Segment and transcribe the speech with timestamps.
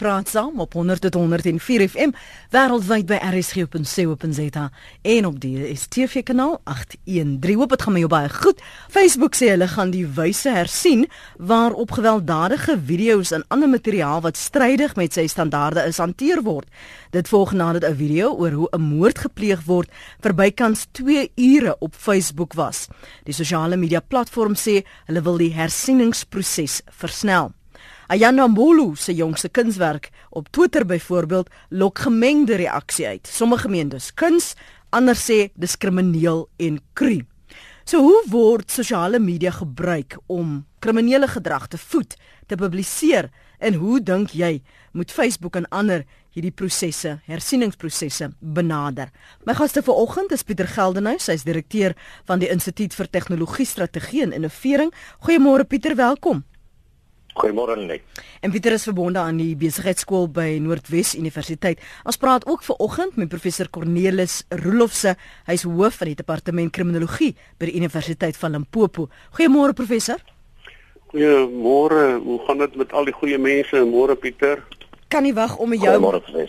[0.00, 2.14] Praat saam op 100.104 FM
[2.54, 4.62] wêreldwyd by rsg.co.za
[5.02, 7.58] en op die STV kanaal 813.
[7.60, 8.62] Hoop dit gaan met jou baie goed.
[8.88, 11.04] Facebook sê hulle gaan die wyse hersien
[11.36, 16.72] waarop gewelddadige video's en ander materiaal wat strydig met sy standaarde is hanteer word.
[17.12, 19.90] Dit volg nadat 'n video oor hoe 'n moord gepleeg word
[20.22, 22.88] vir bykans 2 ure op Facebook was.
[23.24, 27.59] Die sosiale media platform sê hulle wil die hersieningsproses versnel.
[28.10, 33.26] Ayana Mbulu se jongste kunswerk op Twitter byvoorbeeld lok gemengde reaksie uit.
[33.26, 34.54] Sommige meen dis kuns,
[34.90, 37.20] ander sê dis krimineel en kru.
[37.86, 42.18] So hoe word sosiale media gebruik om kriminele gedrag te voed,
[42.50, 43.30] te publiseer
[43.62, 44.56] en hoe dink jy
[44.90, 46.02] moet Facebook en ander
[46.34, 49.14] hierdie prosesse, hersieningsprosesse benader?
[49.46, 51.94] My gaste vanoggend is Pieter Geldenhuys, hy's direkteur
[52.26, 54.90] van die Instituut vir Tegnologie Strategie en Innovering.
[55.22, 56.42] Goeiemôre Pieter, welkom.
[57.38, 58.02] Goeiemôre net.
[58.42, 61.78] En Pieter is verbonde aan die besigheidskool by Noordwes Universiteit.
[62.02, 65.14] Ons praat ook ver oggend met professor Cornelis Roelofse.
[65.46, 69.06] Hy's hoof van die departement kriminologie by die Universiteit van Limpopo.
[69.38, 70.18] Goeiemôre professor.
[71.14, 72.18] Goeiemôre.
[72.24, 73.84] Hoe gaan dit met al die goeie mense?
[73.86, 74.66] Môre Pieter
[75.10, 75.94] kan nie wag om jou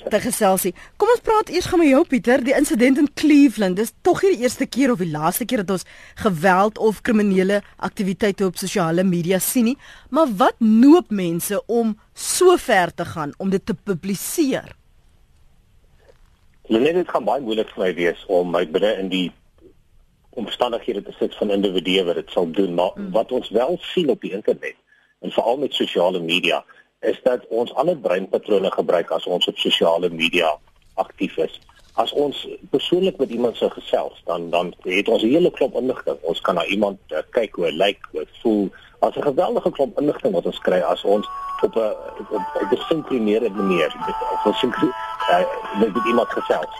[0.09, 0.73] te gesels nie.
[1.02, 3.80] Kom ons praat eers gaan met jou Pieter, die insident in Cleveland.
[3.80, 5.88] Dis tog nie die eerste keer of die laaste keer dat ons
[6.22, 9.78] geweld of kriminele aktiwiteite op sosiale media sien nie.
[10.14, 14.75] Maar wat noop mense om so ver te gaan om dit te publiseer?
[16.72, 19.28] Net dit gaan baie moeilik vir my wees om my binne in die
[20.40, 23.09] omstandighede te sit van individue wat dit sal doen, maar mm.
[23.12, 24.78] wat ons wel sien op die internet
[25.22, 26.62] en veral met sosiale media
[27.02, 30.53] is dat ons ander breinpatrone gebruik as ons op sosiale media
[31.02, 31.59] aktief is.
[31.99, 36.17] As ons persoonlik met iemand se gesels, dan dan het ons 'n hele klomp inligting.
[36.22, 38.69] Ons kan na iemand uh, kyk hoe hy lyk, hoe hy voel.
[38.99, 41.27] As 'n geweldige klomp inligting wat ons kry as ons
[41.61, 41.94] op 'n
[42.29, 43.95] op 'n gesinkroniseerde manier
[44.33, 45.45] of ons uh,
[45.79, 46.73] met iemand gesels.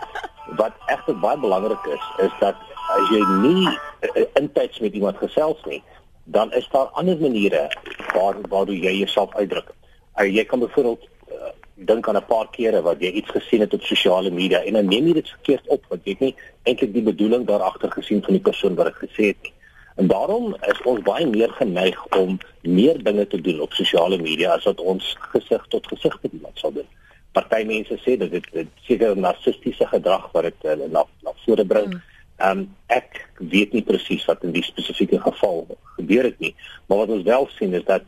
[0.56, 2.54] Wat egter baie belangrik is, is dat
[2.94, 5.82] as jy nie uh, intyds met iemand gesels nie,
[6.24, 7.70] dan is daar ander maniere
[8.14, 9.72] waar waar jy jouself uitdruk.
[10.20, 13.74] Uh, jy kan byvoorbeeld uh, dink aan 'n paar kere wat jy iets gesien het
[13.74, 16.92] op sosiale media en dan neem jy dit verkeerd op want jy het nie eintlik
[16.92, 19.52] die bedoeling daar agter gesien van die persoon wat dit gesê het nie.
[19.96, 24.54] En daarom is ons baie meer geneig om meer dinge te doen op sosiale media
[24.56, 26.88] as wat ons gesig tot gesig met iemand sal doen.
[27.32, 31.92] Party mense sê dat dit seker narcistiese gedrag wat dit uh, na na vore bring.
[31.92, 32.02] Hmm.
[32.36, 36.54] Ehm um, ek weet nie presies wat in die spesifieke geval gebeur het nie,
[36.86, 38.02] maar wat ons wel sien is dat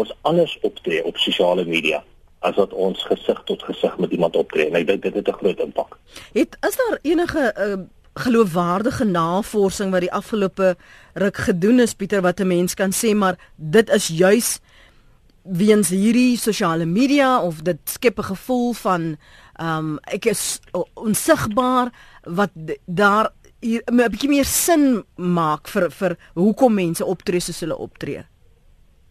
[0.00, 2.02] ons anders optree op sosiale media
[2.44, 5.40] as wat ons gesig tot gesig met iemand optree en ek dink dit het 'n
[5.40, 5.98] groot impak.
[6.32, 7.84] Het is daar enige uh,
[8.14, 10.76] geloofwaardige navorsing wat die afgelope
[11.14, 14.60] ruk gedoen is Pieter wat 'n mens kan sê maar dit is juis
[15.42, 19.16] weens hierdie sosiale media of dit skep 'n gevoel van
[19.54, 20.60] ehm um, ek is
[20.94, 22.50] onsigbaar wat
[22.84, 28.24] daar 'n bietjie meer sin maak vir vir hoekom mense optree soos hulle optree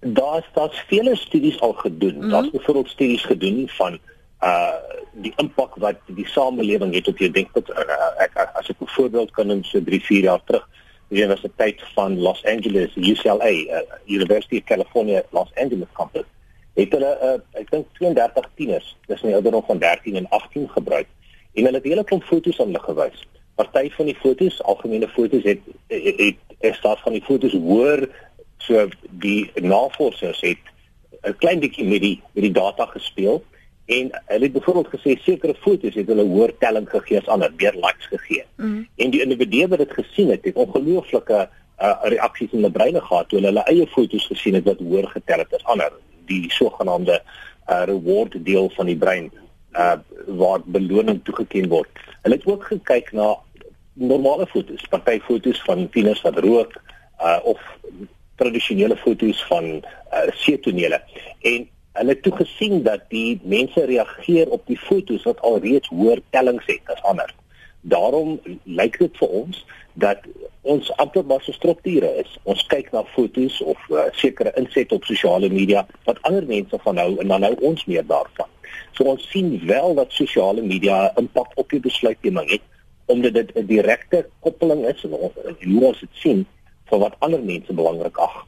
[0.03, 2.16] daar's daar's vele studies al gedoen.
[2.16, 2.30] Mm -hmm.
[2.30, 4.00] Daar's byvoorbeeld studies gedoen van
[4.41, 4.74] uh
[5.14, 7.90] die impak wat die samelewing het op jou denkpatroon.
[7.90, 10.69] Uh, ek as ek 'n voorbeeld kan noem so 3, 4 jaar terug,
[11.08, 16.25] die Universiteit van Los Angeles, UCLA, uh, University of California Los Angeles campus,
[16.74, 21.08] het hulle uh, ek dink 32 tieners, dis nie ouderdom van 13 en 18 gebruik
[21.53, 23.28] en hulle het hele klomp foto's aan hulle gewys.
[23.56, 25.62] Party van die foto's, algemene foto's het
[25.94, 28.08] het, het is daar van die foto's hoor
[28.68, 28.88] So
[29.24, 30.72] die navorsers het
[31.24, 33.44] 'n klein bietjie met die met die data gespeel
[33.85, 37.75] en hulle het byvoorbeeld gesê sekere foto's het hulle hoër telling gegee as ander, meer
[37.75, 38.46] likes gegee.
[38.56, 38.88] Mm.
[38.96, 43.29] En die individue wat dit gesien het, het ongelooflike uh, reaksies in hulle breine gehad
[43.29, 45.91] toe hulle hulle eie foto's gesien het wat hoër getel het as ander,
[46.25, 49.31] die sogenaamde uh, reward deel van die brein
[49.74, 49.95] uh
[50.28, 51.90] waar beloning toegeken word.
[52.22, 53.34] Hulle het ook gekyk na
[53.94, 56.78] normale foto's, party foto's van tieners wat rook
[57.19, 57.59] uh of
[58.36, 61.02] tradisionele foto's van uh, seetonele
[61.42, 66.66] en hulle het gesien dat die mense reageer op die foto's wat alreeds hoër tellings
[66.66, 67.30] het as ander.
[67.81, 69.60] Daarom lyk dit vir ons
[69.94, 70.25] dat
[70.62, 72.31] ons amper maar so strukture is.
[72.50, 76.98] Ons kyk na foto's of uh, sekere insette op sosiale media wat ander mense van
[76.98, 78.50] hou en dan nou ons meer daarvan.
[78.98, 82.66] So ons sien wel dat sosiale media impak op die besluitneming het
[83.12, 85.13] omdat dit 'n direkte koppeling is en
[85.69, 86.46] hoe ons dit sien
[86.94, 88.45] vir wat ander mense belangrik ag.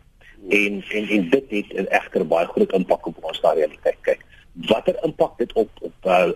[0.54, 3.98] En en en dit het 'n egter baie groot impak op ons realiteit.
[4.02, 4.22] Kyk,
[4.70, 6.30] watter impak dit op op uh,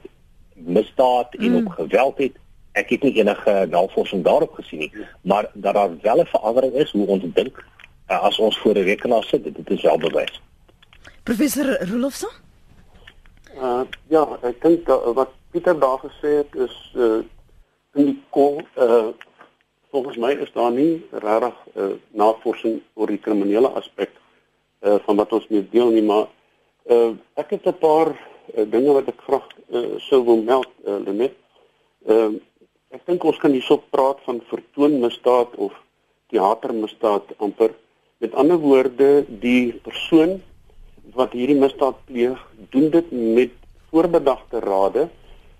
[0.53, 1.65] misdaad en mm.
[1.65, 2.35] op geweld het,
[2.71, 6.91] ek het nie enige navorsing daarop gesien nie, maar dat daar wel 'n verandering is
[6.91, 7.65] hoe ons dink
[8.09, 10.41] uh, as ons voor 'n rekenaar sit, dit is wel bewys.
[11.23, 12.29] Professor Rolofson
[13.59, 17.19] Uh ja, ek dink wat Pieter daar gesê het is uh
[17.93, 19.07] in die kol uh
[19.91, 24.11] volgens my is daar nie regtig uh, navorsing oor die kriminele aspek
[24.81, 26.27] uh van wat ons mee deel nie, maar
[26.87, 30.99] uh ek het 'n paar uh, dinge wat ek graag uh, sou wil meld uh,
[31.05, 31.35] Lenet.
[32.05, 32.39] Ehm uh,
[32.89, 35.73] ek dink ons kan hierso praat van vertoonmisdaad of
[36.33, 37.75] teatermisdaad amper.
[38.17, 40.39] Met ander woorde, die persoon
[41.13, 42.39] wat hierdie misdaad pleeg,
[42.73, 43.53] doen dit met
[43.91, 45.07] voorbedagte rade.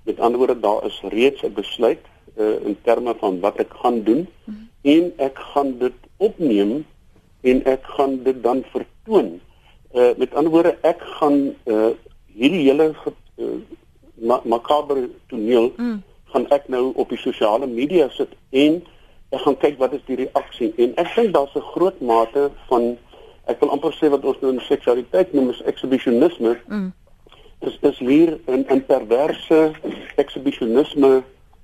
[0.10, 2.02] Met ander woorde, daar is reeds 'n besluit
[2.39, 4.69] uh, in terme van wat ek gaan doen mm -hmm.
[4.81, 6.86] en ek gaan dit opneem
[7.41, 9.39] en ek gaan dit dan vertoon.
[9.94, 11.91] Uh met ander woorde, ek gaan uh
[12.33, 12.94] hierdie hele
[13.36, 13.45] uh,
[14.13, 16.03] ma makabre toneel mm.
[16.33, 18.81] gaan ek nou op die sosiale media sit en
[19.30, 22.97] ek gaan kyk wat is die reaksie en ek dink daar's 'n groot mate van
[23.45, 26.57] ek wil amper sê wat ons nou in seksualiteit noem is exhibitionisme.
[26.68, 26.91] Mm.
[27.59, 29.71] Dis dis hier 'n 'n perverse
[30.15, 31.24] exhibitionisme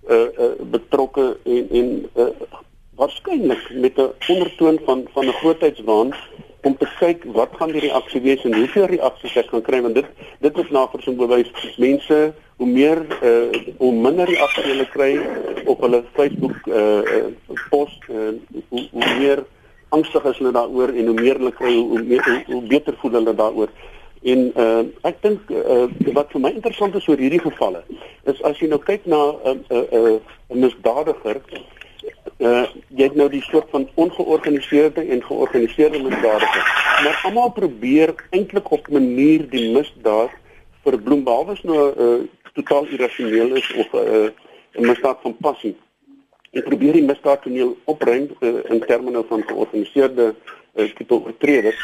[0.10, 2.30] uh, uh betrokke en en uh,
[2.96, 6.14] waarskynlik met 'n ondertoon van van 'n grootheidswaan
[6.62, 9.96] om te kyk wat gaan die reaksie wees en hoeveel reaksies ek gaan kry want
[9.96, 10.06] dit
[10.40, 15.12] dit is navorsing bewys mense hoe meer uh hoe minder reaksie hulle kry
[15.66, 17.28] op hulle Facebook uh
[17.70, 18.34] post uh,
[18.70, 19.44] hoe, hoe meer
[19.90, 22.98] angstig is hulle daaroor en hoe meer hulle kry hoe, hoe, meer, hoe, hoe beter
[23.02, 23.70] voel hulle daaroor
[24.26, 25.86] En uh ek dink uh
[26.18, 27.84] wat vir my interessant is oor hierdie gevalle
[28.32, 31.42] is as jy nou kyk na 'n uh, 'n uh, 'n uh, misdadiger
[32.40, 36.72] uh jy het nou die soort van ongeorganiseerde en georganiseerde misdadigers.
[37.04, 40.34] Maar almal probeer eintlik op 'n manier die misdaad
[40.84, 42.20] verbloem behalwe as nou 'n uh,
[42.54, 44.30] totaal irrasioneel is of 'n uh,
[44.80, 45.76] 'n misdaad van passie.
[46.52, 50.36] En probeer die misdaad toneel opruim uh, in terme nou van georganiseerde
[50.76, 51.80] uh, tipe oortreders.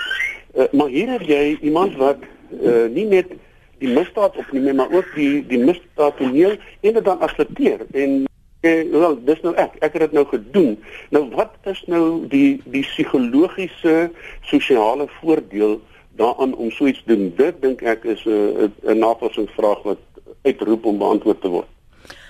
[0.55, 2.23] Uh, maar hier het jy iemand wat
[2.61, 3.31] uh, nie net
[3.79, 8.17] die misdaad opneem maar ook die die misdaad toneel en dit dan aksepteer en
[8.61, 10.75] uh, wel dis nou ek ek het dit nou gedoen.
[11.09, 14.11] Nou wat is nou die die psigologiese
[14.41, 15.79] sosiale voordeel
[16.19, 17.31] daaraan om so iets doen?
[17.35, 20.03] Dit dink ek is 'n uh, 'n navorsingsvraag wat
[20.41, 21.69] uitroep om beantwoord te word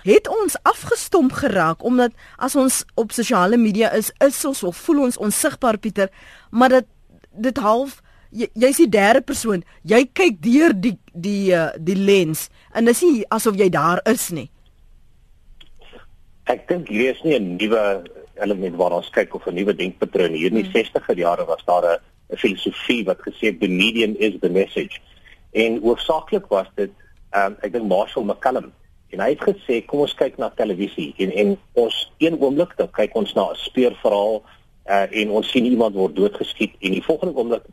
[0.03, 5.01] het ons afgestomp geraak omdat as ons op sosiale media is is ons of voel
[5.01, 6.09] ons onsigbaar Pieter
[6.50, 6.88] maar dit
[7.31, 8.01] dit half
[8.31, 9.63] jy's jy die derde persoon.
[9.83, 14.30] Jy kyk deur die die uh, die lens en dis nie asof jy daar is
[14.31, 14.48] nie.
[16.51, 18.04] Ek dink hier is nie 'n nuwe
[18.42, 20.75] element waar ons kyk of 'n nuwe denkpatroon hier in die hmm.
[20.75, 25.00] 60er jare was daar 'n filosofie wat gesê het the medium is the message.
[25.51, 26.92] En oorsaaklik was dit
[27.36, 28.72] um, ek dink Marshall McLuhan
[29.12, 32.89] en hy het gesê kom ons kyk na televisie en en ons een oomblik dan
[32.95, 34.42] kyk ons na 'n speurverhaal
[34.88, 37.63] uh, en ons sien iemand word doodgeskiet en die volgende oomblik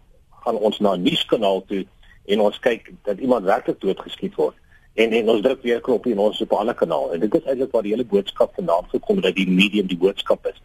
[0.48, 1.84] gaan ons na 'n nuuskanaal toe
[2.24, 4.56] en ons kyk dat iemand werklik doodgeskiet word.
[4.94, 7.12] En en ons druk weer knop en ons op 'n ander kanaal.
[7.12, 10.46] En dit is eintlik waar die hele boodskap vandaan gekom dat die medium die boodskap
[10.46, 10.58] is.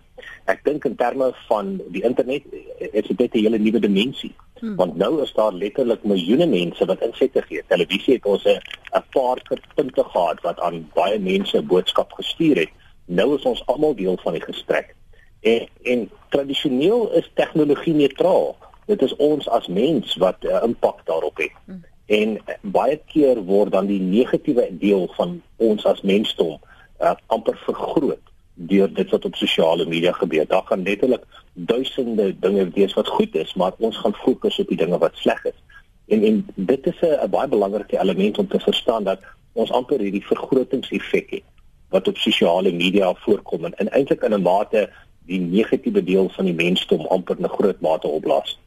[0.45, 2.43] Ek dink in terme van die internet
[2.77, 4.35] is dit 'n hele nuwe dimensie.
[4.59, 4.75] Hmm.
[4.75, 7.63] Want nou is daar letterlik miljoene mense wat insette gee.
[7.67, 8.59] Televisie het ons 'n
[8.97, 9.37] 'n paar
[9.75, 12.69] punte gehad wat aan baie mense 'n boodskap gestuur het.
[13.05, 14.95] Nou is ons almal deel van die gesprek.
[15.41, 21.05] En en tradisioneel is tegnologie neutraal dit is ons as mens wat 'n uh, impak
[21.05, 21.51] daarop het.
[21.65, 21.83] Hmm.
[22.05, 26.59] En uh, baie keer word dan die negatiewe deel van ons as mensdom
[27.01, 30.47] uh, amper vergroot deur dit wat op sosiale media gebeur.
[30.47, 31.23] Daar gaan letterlik
[31.53, 35.45] duisende dinge wees wat goed is, maar ons gaan fokus op die dinge wat sleg
[35.45, 35.59] is.
[36.07, 39.19] En en dit is 'n baie belangrike element om te verstaan dat
[39.53, 41.43] ons amper hierdie vergrotingseffek het
[41.89, 44.89] wat op sosiale media voorkom en, en eintlik in 'n mate
[45.25, 48.59] die negatiewe deel van die mensdom amper 'n groot mate opblaas.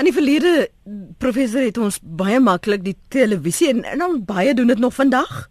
[0.00, 0.68] In die verlede
[1.20, 5.48] professor het ons baie maklik die televisie en en dan baie doen dit nog vandag.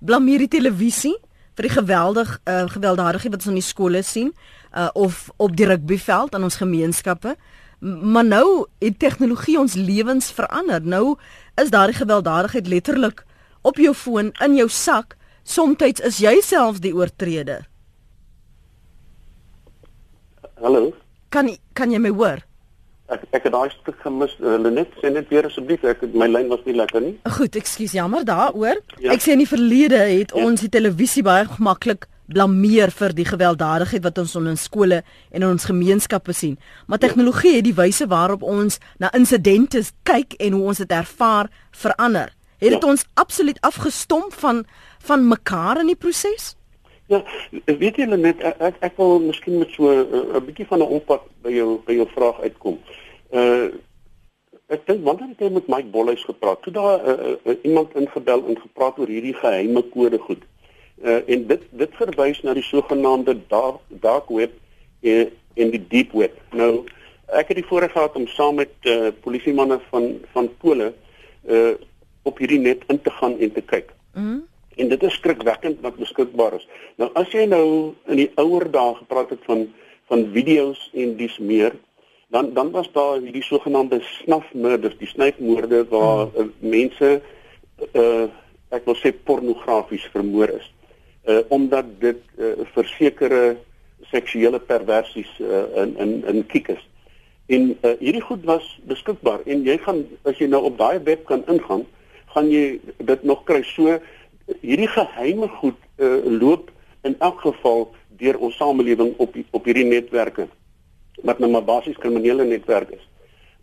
[0.00, 1.14] Blameer die televisie
[1.56, 4.32] vir die geweldig uh, gewelddadige wat ons in die skole sien
[4.72, 7.36] uh, of op die rugbyveld aan ons gemeenskappe.
[7.82, 8.46] Maar nou
[8.80, 10.80] het tegnologie ons lewens verander.
[10.80, 11.16] Nou
[11.60, 13.24] is daardie gewelddadigheid letterlik
[13.62, 15.16] op jou foon in jou sak.
[15.42, 17.68] Somstyds is jy self die oortreder.
[20.62, 20.92] Hallo.
[21.28, 22.44] Kan kan jy my hoor?
[23.12, 24.32] Ek ek het daai stuk gemis.
[24.40, 27.14] Uh, Lenet, sê net weer asseblief, ek my lyn was nie lekker nie.
[27.36, 28.80] Goed, ekskuus, jammer daaroor.
[28.98, 29.12] Ja.
[29.12, 30.46] Ek sê in die verlede het ja.
[30.46, 35.48] ons die televisie baie maklik blameer vir die gewelddadigheid wat ons in skole en in
[35.48, 36.56] ons gemeenskappe sien.
[36.86, 41.50] Maar tegnologie het die wyse waarop ons na insidente kyk en hoe ons dit ervaar
[41.70, 42.32] verander.
[42.62, 42.88] Het dit ja.
[42.88, 44.64] ons absoluut afgestomp van
[45.02, 46.52] van mekaar in die proses?
[47.10, 47.18] Ja,
[47.66, 51.26] weet jy net ek ek wil miskien met so 'n uh, bietjie van 'n ompak
[51.42, 52.78] by jou by jou vraag uitkom.
[52.78, 53.01] Uh
[53.32, 56.62] ek dink wanneer het jy met Mike Bolhuis gepraat?
[56.64, 60.42] Toe daar uh, uh, iemand ingebel en gepraat oor hierdie geheime kode goed.
[61.02, 64.52] Uh, en dit dit verwys na die sogenaamde dark, dark web
[65.00, 66.36] en, en die deep web.
[66.56, 66.84] Nou
[67.32, 70.92] ek het die voorreg gehad om saam met uh, polisiemanne van van Pole
[71.48, 71.74] uh,
[72.22, 73.92] op hierdie net in te gaan en te kyk.
[74.14, 74.42] Mm.
[74.76, 76.68] En dit is skrikwekkend wat beskikbaar is.
[77.00, 79.68] Nou as jy nou in die ouer dae gepraat het van
[80.10, 81.72] van video's en dis meer,
[82.32, 86.38] dan dan was daar hierdie sogenaamde snafmoorde, die snyfmoorde waar mm.
[86.40, 87.10] uh, mense
[87.92, 88.28] uh
[88.72, 90.68] ek wil sê pornografies vermoor is.
[91.28, 93.58] Uh omdat dit uh, versekerde
[94.08, 96.80] seksuele perversies uh, in in in kiek is.
[97.52, 101.28] En uh, hierdie goed was beskikbaar en jy gaan as jy nou op daai web
[101.28, 101.84] kan ingaan,
[102.32, 103.60] gaan jy dit nog kry.
[103.74, 103.98] So
[104.64, 106.72] hierdie geheime goed uh, loop
[107.04, 110.48] in elk geval deur ons samelewing op op hierdie netwerke
[111.22, 113.08] wat nou maar basies kriminele netwerk is.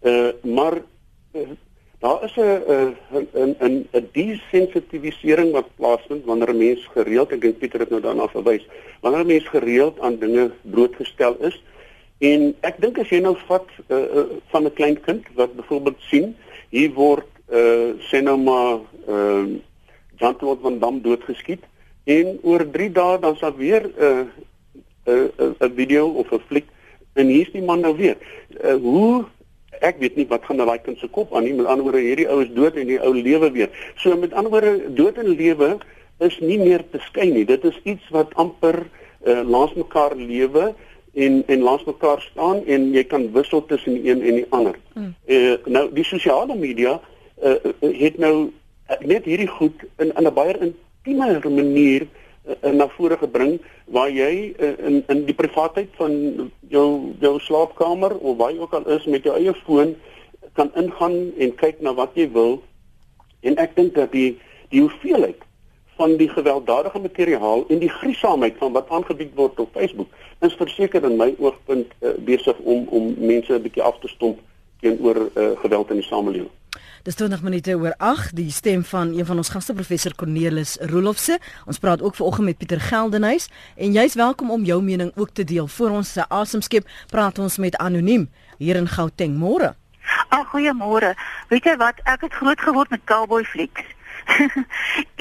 [0.01, 0.81] Uh maar
[1.33, 1.49] uh,
[1.99, 2.95] daar is 'n
[3.33, 8.01] 'n 'n 'n desensitivisering wat plaasvind wanneer 'n mens gereeld, ek dink Pieter het nou
[8.01, 8.67] daarna verwys,
[9.01, 11.63] wanneer 'n mens gereeld aan dinge blootgestel is.
[12.19, 15.99] En ek dink as jy nou vat uh, uh, van 'n klein kind wat byvoorbeeld
[15.99, 16.35] sien,
[16.69, 19.45] hier word uh sê nou maar uh
[20.19, 21.63] Jean-Claude Van Damme doodgeskiet
[22.03, 24.25] en oor 3 dae dan sal weer 'n uh,
[25.05, 26.67] 'n uh, 'n uh, video of 'n fliek
[27.19, 28.17] en hier's die man nou weer.
[28.63, 29.25] Uh, hoe
[29.85, 31.55] ek weet nie wat gaan daai kind se kop aan nie.
[31.55, 33.71] Met ander woorde hierdie ou is dood en die ou lewe weer.
[34.01, 35.77] So met ander woorde dood en lewe
[36.25, 37.45] is nie meer te skei nie.
[37.47, 40.73] Dit is iets wat amper uh, langs mekaar lewe
[41.15, 44.79] en en langs mekaar staan en jy kan wissel tussen die een en die ander.
[44.93, 45.13] Mm.
[45.25, 46.99] Uh, nou die sosiale media
[47.43, 48.49] uh, het nou
[49.05, 52.07] net hierdie goed in in 'n baie intieme manier
[52.45, 56.13] uh, na vore gebring waar jy uh, in in die privaatheid van
[56.69, 56.87] jou
[57.19, 59.95] jou slaapkamer of waar jy ook al is met jou eie foon
[60.53, 62.61] kan ingaan en kyk na wat jy wil
[63.41, 64.37] en ek dink dat die
[64.69, 65.47] die hoeveelheid
[65.99, 70.07] van die gewelddadige materiaal en die griesaamheid van wat aangebied word op Facebook
[70.47, 74.39] is verseker in my oogpunt uh, besig om om mense 'n bietjie af te stomp
[74.79, 76.51] teenoor uh, geweld in die samelewing.
[77.03, 81.37] Dis 20 minute oor 8, die stem van een van ons gaste professor Cornelis Rolofse.
[81.65, 83.45] Ons praat ook vanoggend met Pieter Geldenhuys
[83.77, 85.67] en jy's welkom om jou mening ook te deel.
[85.67, 88.25] Voor ons se asemskep praat ons met anoniem
[88.57, 89.77] hier in Gauteng môre.
[90.27, 91.13] Ag goeiemôre.
[91.47, 93.87] Weet jy wat, ek het groot geword met cowboy flieks.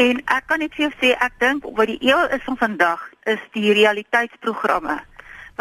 [0.09, 3.05] en ek kan net vir jou sê ek dink wat die eeu is van vandag
[3.31, 4.99] is die realiteitsprogramme.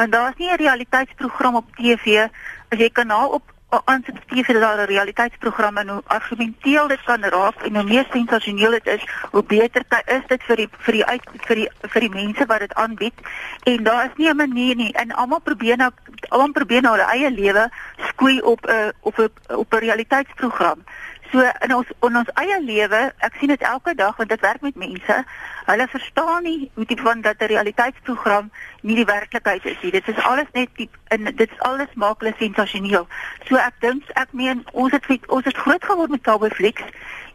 [0.02, 2.26] Want daar's nie 'n realiteitsprogram op TV
[2.74, 7.76] as jy kanaal op aanspreek vir daardie realiteitsprogramme en hoe argumenteel dit kan raak en
[7.76, 11.56] hoe meer sensasioneel dit is, hoe beter is dit vir die vir die uit vir
[11.56, 13.26] die vir die mense wat dit aanbied.
[13.64, 15.92] En daar is nie 'n manier nie en almal probeer nou
[16.30, 17.70] almal probeer nou hulle eie lewe
[18.10, 20.84] skoei op 'n op 'n op 'n realiteitsprogram.
[21.32, 24.62] So in ons in ons eie lewe, ek sien dit elke dag want dit werk
[24.62, 25.18] met mense.
[25.68, 29.92] Hulle verstaan nie hoe dit van dat 'n realiteitsprogram nie die werklikheid is nie.
[29.92, 33.08] Dit is alles net die in dit is alles maak hulle sensasioneel.
[33.48, 36.84] So ek dink ek meen ons het ons het groot geword met Cowboy Flicks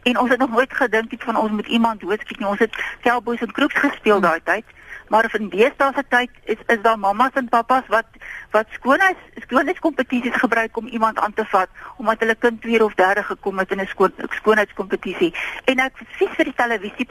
[0.03, 2.47] en ons het nog nooit gedink iets van ons met iemand doodskiet nie.
[2.47, 4.65] Ons het Cowboys en Crooks gespeel daai tyd.
[4.65, 4.82] Hmm
[5.13, 8.07] maar van deesdae se tyd is is daar mammas en pappas wat
[8.55, 13.23] wat skoonheid skoonheidskompetisies gebruik om iemand aan te vat omdat hulle kind tweede of derde
[13.23, 15.31] gekom het in 'n skoon skoonheidskompetisie
[15.65, 17.07] en ek sien vir die televisie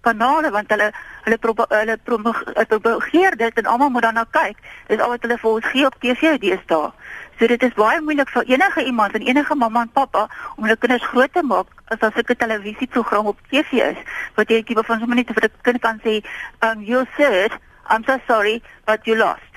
[0.00, 0.90] kanale want hulle
[1.24, 1.38] hulle
[1.68, 4.56] hulle promoveer dit en almal moet daarna kyk
[4.88, 6.90] dis al wat hulle vir ons gee op TV deesdae
[7.38, 10.22] So dit is baie moeilik vir enige iemand en enige mamma en pappa
[10.56, 13.98] om hulle kinders groot te maak as as 'n televisieprogram op TV is.
[14.34, 16.24] Wat jy tipe van sommer net vir 'n kind kan sê,
[16.60, 17.04] um you
[17.36, 17.52] said,
[17.88, 19.52] I'm so sorry, but you lost.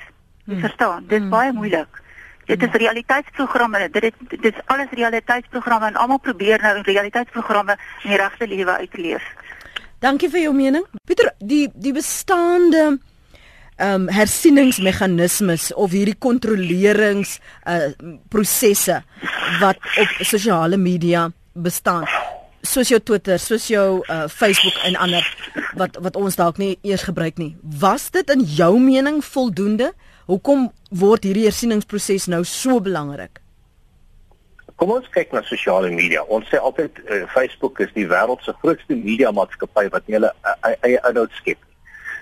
[0.46, 0.62] Jy hmm.
[0.66, 1.34] verstaan, dit is hmm.
[1.34, 2.00] baie moeilik.
[2.48, 2.80] Dit is hmm.
[2.84, 3.82] realiteitsprogramme.
[3.94, 8.80] Dit is dit is alles realiteitsprogramme en almal probeer nou realiteitsprogramme in die regte lewe
[8.82, 9.28] uitleef.
[10.00, 10.86] Dankie vir jou mening.
[11.06, 12.98] Pieter, die die bestaande
[13.80, 17.92] um hersieningsmeganismes of hierdie kontrolerings uh
[18.32, 18.98] prosesse
[19.60, 22.04] wat op sosiale media bestaan
[22.62, 25.26] soos jou Twitter, soos jou uh Facebook en ander
[25.78, 27.56] wat wat ons dalk nie eers gebruik nie.
[27.62, 29.92] Was dit in jou mening voldoende?
[30.30, 33.40] Hoekom word hierdie hersieningsproses nou so belangrik?
[34.80, 36.22] Kom ons kyk na sosiale media.
[36.32, 40.30] Ons sê altyd uh, Facebook is die wêreld se grootste media maatskappy wat hulle
[40.70, 41.60] eie inhoud skep.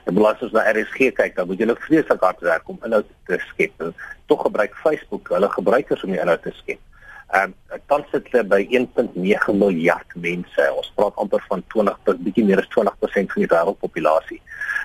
[0.09, 3.07] En belas ons na RSG kyk, dan moet jy nog vreeslik hard werk om inhoud
[3.29, 3.85] te skep.
[4.27, 6.81] Tog gebruik Facebook hulle gebruikers om die inhoud te skep.
[7.29, 10.69] Ehm um, tans sit hulle by 1.9 miljard mense.
[10.81, 14.41] Ons praat amper van 20 tot bietjie meer as 20% van die wêreldpopulasie.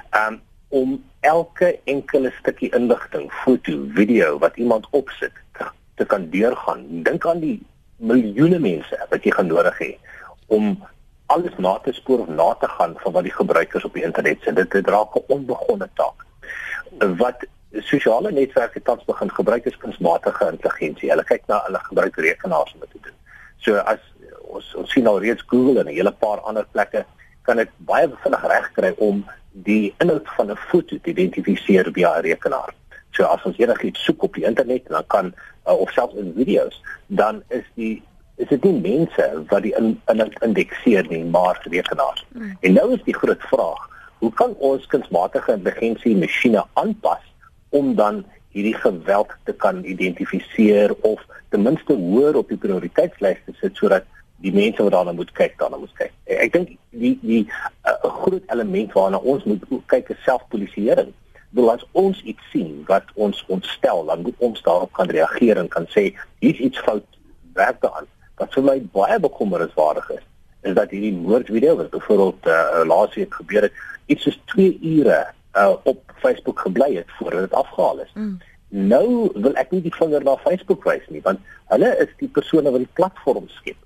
[0.09, 0.41] Ehm um,
[0.73, 5.67] om elke enkele stukkie inligting, foto, video wat iemand opsit te,
[6.01, 6.81] te kan deurgaan.
[7.05, 7.59] Dink aan die
[8.01, 9.91] miljoene mense wat jy gaan nodig hê
[10.57, 10.73] om
[11.35, 14.41] alles na te spoor of na te gaan van wat die gebruikers op die internet
[14.41, 14.51] sê.
[14.57, 16.25] Dit dit raak 'n onbegonne taak.
[17.21, 17.45] Wat
[17.81, 21.09] sosiale netwerke tans begin gebruik is kunsmatige intelligensie.
[21.09, 23.17] Hulle kyk na hulle gebruik rekenaars om dit te doen.
[23.65, 23.99] So as
[24.53, 27.05] ons ons sien nou reeds Google en 'n hele paar ander plekke
[27.41, 32.21] kan dit baie vinnig regkry om die inhoud van 'n foto te identifiseer via 'n
[32.21, 32.73] rekenaar.
[33.11, 35.33] So as ons enigiets soek op die internet, dan kan
[35.67, 38.01] uh, of selfs in video's, dan is die
[38.35, 42.25] is dit nie mense wat die in, inhoud indekseer nie, maar rekenaars.
[42.29, 42.57] Mm.
[42.61, 47.32] En nou is die groot vraag, hoe kan ons kunsmatige intelligensie masjiene aanpas
[47.73, 53.55] om dan hierdie geweld te kan identifiseer of ten minste hoër op die prioriteitslys te
[53.61, 54.05] sit sodat
[54.43, 56.11] die mense wat daarna moet kyk daarna moet kyk.
[56.27, 57.49] Ek dink die die 'n
[57.89, 59.63] uh, groot element waarna ons moet
[59.93, 61.13] kyk is selfpolisieering.
[61.57, 65.67] Wil as ons iets sien wat ons ontstel, dan moet ons daarop kan reageer en
[65.67, 67.05] kan sê hier's iets fout
[67.53, 68.09] werk daaraan.
[68.37, 70.25] Wat vir my baie bekommerniswaardig is,
[70.61, 73.73] is dat hierdie moordvideo wat byvoorbeeld uh, laas week gebeur het,
[74.05, 75.19] iets soos 2 ure
[75.55, 78.11] uh, op Facebook gebly het voordat dit afgehaal is.
[78.17, 78.35] Mm.
[78.89, 81.39] Nou wil ek nie die vinger na Facebook wys nie, want
[81.73, 83.77] hulle is die persone wat die platform skep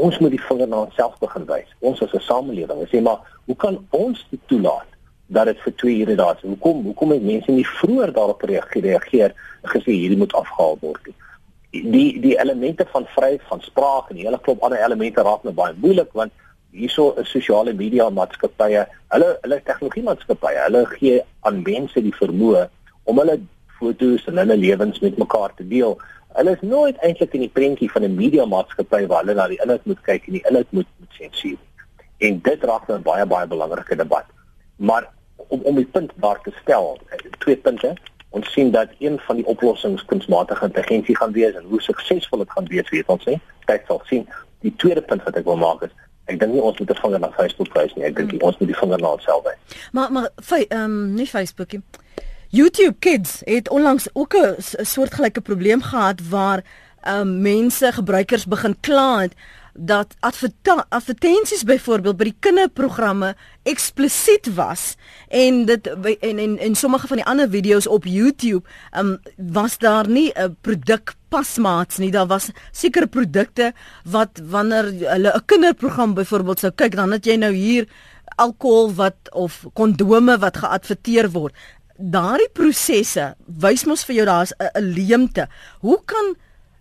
[0.00, 1.68] ons moet die vinger na onsself begin wys.
[1.80, 2.86] Ons as 'n samelewing.
[2.88, 4.90] Sê maar, hoe kan ons dit toelaat
[5.26, 6.42] dat dit vir 2 ure daar is?
[6.42, 11.14] Hoekom hoekom het mense nie vroeër daarop gereageer en gesê hierdie moet afgehaal word nie?
[11.70, 15.54] Die die elemente van vryheid van spraak en die hele klop ander elemente raak nou
[15.54, 16.32] baie moeilik want
[16.72, 22.68] hierso is sosiale media maatskappye, hulle hulle tegnologie maatskappye, hulle gee aan mense die vermoë
[23.04, 23.40] om hulle
[23.78, 25.98] foto's en hulle lewens met mekaar te deel
[26.38, 29.58] Hulle is nooit eintlik in die prentjie van 'n media maatskappy waar hulle na die
[29.62, 31.58] inhoud moet kyk en die inhoud moet moet sensuur.
[32.18, 34.26] En dit raak 'n baie baie belangrike debat.
[34.76, 36.98] Maar om om die punt daar te stel,
[37.38, 37.94] twee punte.
[38.30, 42.50] Ons sien dat een van die oplossings kunsmatige intelligensie gaan wees en hoe suksesvol dit
[42.50, 43.40] gaan wees, weet ons nie.
[43.64, 44.28] Tyd sal sien.
[44.60, 45.90] Die tweede punt wat ek wil maak is
[46.30, 48.04] Ek dink nie ons moet 'n vinger na Facebook wys nie.
[48.04, 48.42] Ek dink hmm.
[48.46, 49.78] ons moet die vinger na onsself wys.
[49.92, 51.82] Maar maar ehm um, nie Facebook nie.
[52.50, 56.62] YouTube Kids het onlangs ook 'n soortgelyke probleem gehad waar
[57.08, 59.34] um, mense gebruikers begin kla het
[59.74, 60.14] dat
[60.88, 64.96] advertensies byvoorbeeld by die kinderprogramme eksplisiet was
[65.28, 70.08] en dit en en en sommige van die ander video's op YouTube um, was daar
[70.08, 73.72] nie 'n produk pasmaats nie daar was sekere produkte
[74.04, 77.88] wat wanneer hulle 'n kinderprogram byvoorbeeld sou kyk dan het jy nou hier
[78.36, 81.54] alkohol wat of kondome wat geadverteer word
[82.00, 85.48] daardie prosesse wys mos vir jou daar's 'n leemte.
[85.80, 86.36] Hoe kan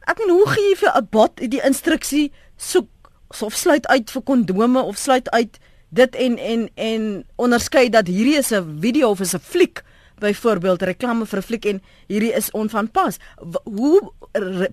[0.08, 4.24] ek en hoe gee jy vir 'n bot die instruksie soek of sluit uit vir
[4.28, 9.20] kondome of sluit uit dit en en en onderskei dat hierdie is 'n video of
[9.20, 9.84] is 'n fliek
[10.20, 13.18] byvoorbeeld reklame vir 'n fliek en hierdie is onvanpas.
[13.64, 14.12] Hoe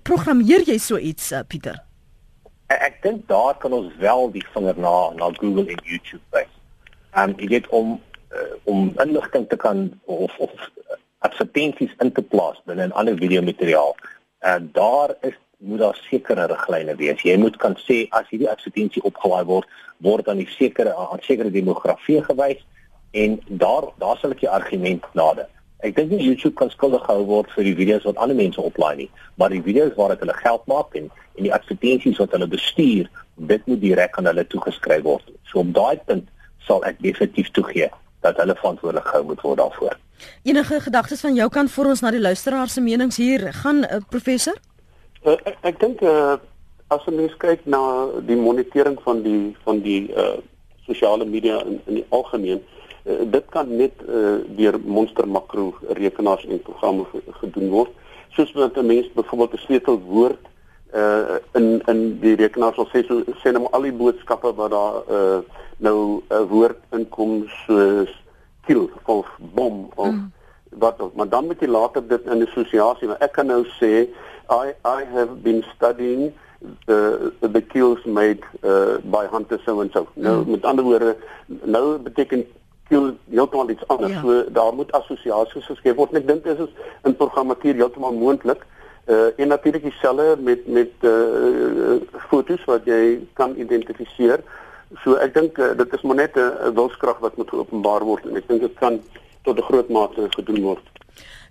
[0.03, 1.83] programmeer jy so iets uh, Pieter?
[2.67, 6.51] Ek, ek dink daar kan ons wel die vinger na na Google en YouTube wys.
[7.15, 10.51] Um jy weet om uh, om inligting te kan of of
[11.19, 13.95] advertensies in te plaas binne 'n ander video materiaal.
[14.39, 17.21] En uh, daar is moet daar sekere riglyne wees.
[17.21, 19.67] Jy moet kan sê as hierdie advertensie opgelaai word,
[19.97, 22.65] word dan 'n sekere aan sekere demografie gewys
[23.11, 25.47] en daar daar sal ek die argument nade.
[25.79, 28.95] Ek dink nie YouTube kan skuldig gehou word vir die video's wat ander mense oplaai
[28.95, 32.47] nie, maar die video's waar dit hulle geld maak en en die advertensies wat hulle
[32.47, 35.25] bestuur, dit moet direk aan hulle toegeskryf word.
[35.45, 36.29] So op daai punt
[36.67, 37.89] sal ek definitief toegee
[38.25, 39.97] dat hulle verantwoordelik gehou moet word daarvoor.
[40.43, 44.01] Enige gedagtes van jou kant vir ons na die luisteraars se menings hier gaan uh,
[44.09, 44.57] professor?
[45.25, 46.37] Uh, ek ek dink uh,
[46.93, 47.81] as ons mens kyk na
[48.27, 50.37] die monitering van die van die uh,
[50.85, 52.61] sosiale media in in die algemeen
[53.05, 57.07] uh, dit kan net uh, deur monster makro rekenaars en programme
[57.41, 57.91] gedoen word
[58.37, 60.43] soos wat 'n mens byvoorbeeld 'n sleutelwoord
[60.95, 64.95] uh in in die rekenaar sal sê so sê net al die boodskappe wat daar
[65.17, 65.39] uh
[65.77, 68.13] nou 'n woord inkom soos
[68.65, 70.31] kill of bom of mm.
[70.69, 73.65] wat ook maar dan moet jy later dit in 'n assosiasie maar ek kan nou
[73.81, 74.07] sê
[74.49, 76.33] i i have been studying
[76.85, 80.51] the the kills made uh, by hunters so and so nou mm.
[80.51, 81.15] met ander woorde
[81.47, 82.45] nou beteken
[82.89, 84.21] kill heeltemal iets anders ja.
[84.21, 88.63] so daar moet assosiasies geskep word en ek dink dit is in programmatuur heeltemal moontlik
[89.05, 94.43] uh, en natuurlik dieselfde met met uh, fotos wat jy kan identifiseer
[95.03, 98.37] So ek dink uh, dit is maar net 'n wilskrag wat moet geopenbaar word en
[98.39, 99.01] ek dink dit kan
[99.43, 100.85] tot 'n groot mate gedoen word.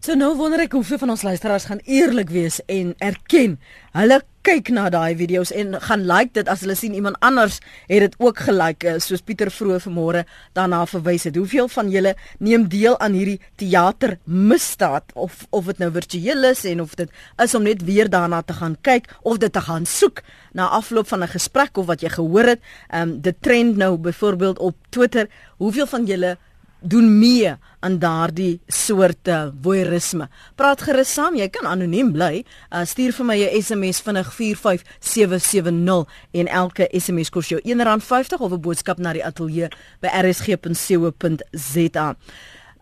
[0.06, 3.56] So nou wonder ek hoeveel van ons luisteraars gaan eerlik wees en erken
[3.96, 7.56] hulle kyk na daai video's en gaan like dit as hulle sien iemand anders
[7.88, 10.22] het dit ook gelike uh, soos Pieter vroeër vanmôre
[10.54, 11.34] daarna verwys het.
[11.34, 16.62] Hoeveel van julle neem deel aan hierdie teater misdaad of of dit nou virtueel is
[16.70, 17.10] en of dit
[17.42, 20.22] is om net weer daarna te gaan kyk of dit te gaan soek
[20.54, 22.62] na afloop van 'n gesprek of wat jy gehoor het.
[22.94, 25.26] Ehm um, dit trend nou byvoorbeeld op Twitter.
[25.58, 26.38] Hoeveel van julle
[26.80, 30.28] doen mee aan daardie soorte voyeurisme.
[30.54, 32.44] Praat gerus saam, jy kan anoniem bly.
[32.70, 38.52] Uh, stuur vir my 'n SMS vinnig 45770 en elke SMS kos jou R1.50 of
[38.52, 39.68] 'n boodskap na die ateljee
[40.00, 42.06] by rsg.co.za.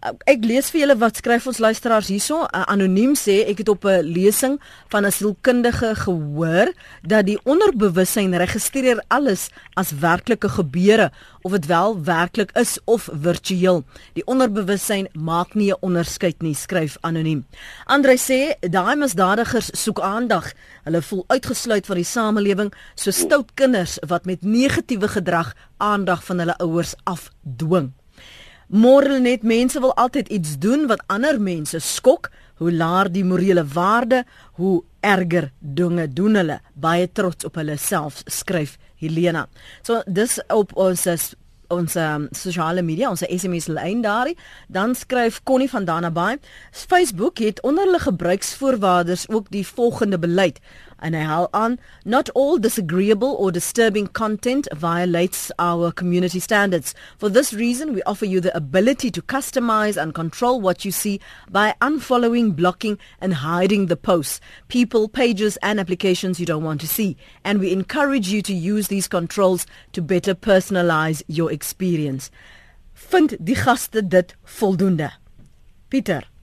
[0.05, 2.43] Uh, ek lees vir julle wat skryf ons luisteraars hierso.
[2.45, 4.59] Uh, anoniem sê ek het op 'n lesing
[4.93, 6.69] van 'n sielkundige gehoor
[7.03, 11.11] dat die onderbewussyn registreer alles as werklike gebeure
[11.43, 13.85] of dit wel werklik is of virtueel.
[14.12, 17.47] Die onderbewussyn maak nie 'n onderskeid nie, skryf anoniem.
[17.87, 20.53] Andre sê daai misdadigers soek aandag.
[20.85, 26.38] Hulle voel uitgesluit van die samelewing, so stout kinders wat met negatiewe gedrag aandag van
[26.38, 27.93] hulle ouers afdwing.
[28.68, 32.31] Môre net mense wil altyd iets doen wat ander mense skok.
[32.62, 34.22] Hoe laer die morele waarde,
[34.61, 36.61] hoe erger dinge doen hulle.
[36.74, 39.48] Baie trots op hulle self, skryf Helena.
[39.83, 41.07] So dis op ons
[41.72, 44.31] ons um, sosiale media, ons SMS lyn daar.
[44.68, 46.37] Dan skryf Connie van Danabay,
[46.70, 50.61] Facebook het onder hulle gebruiksvoorwaardes ook die volgende beleid
[51.05, 56.95] and held on not all disagreeable or disturbing content violates our community standards.
[57.19, 61.21] For this reason, we offer you the ability to customize and control what you see
[61.51, 66.88] by unfollowing, blocking and hiding the posts, people, pages and applications you don't want to
[66.88, 67.17] see.
[67.45, 72.31] And we encourage you to use these controls to better personalize your experience.
[72.95, 75.12] Vind die gaste dit voldoende.
[75.88, 76.34] Pieter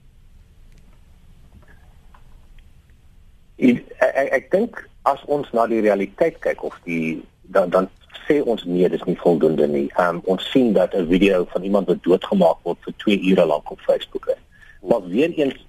[3.62, 7.22] ek ek, ek dink as ons na die realiteit kyk of die
[7.54, 7.88] dan dan
[8.26, 9.86] sê ons nee dis nie voldoende nie.
[9.98, 13.70] Um, ons sien dat 'n video van iemand wat doodgemaak word vir 2 ure lank
[13.70, 14.42] op Facebook is.
[14.88, 15.66] Maar weer eens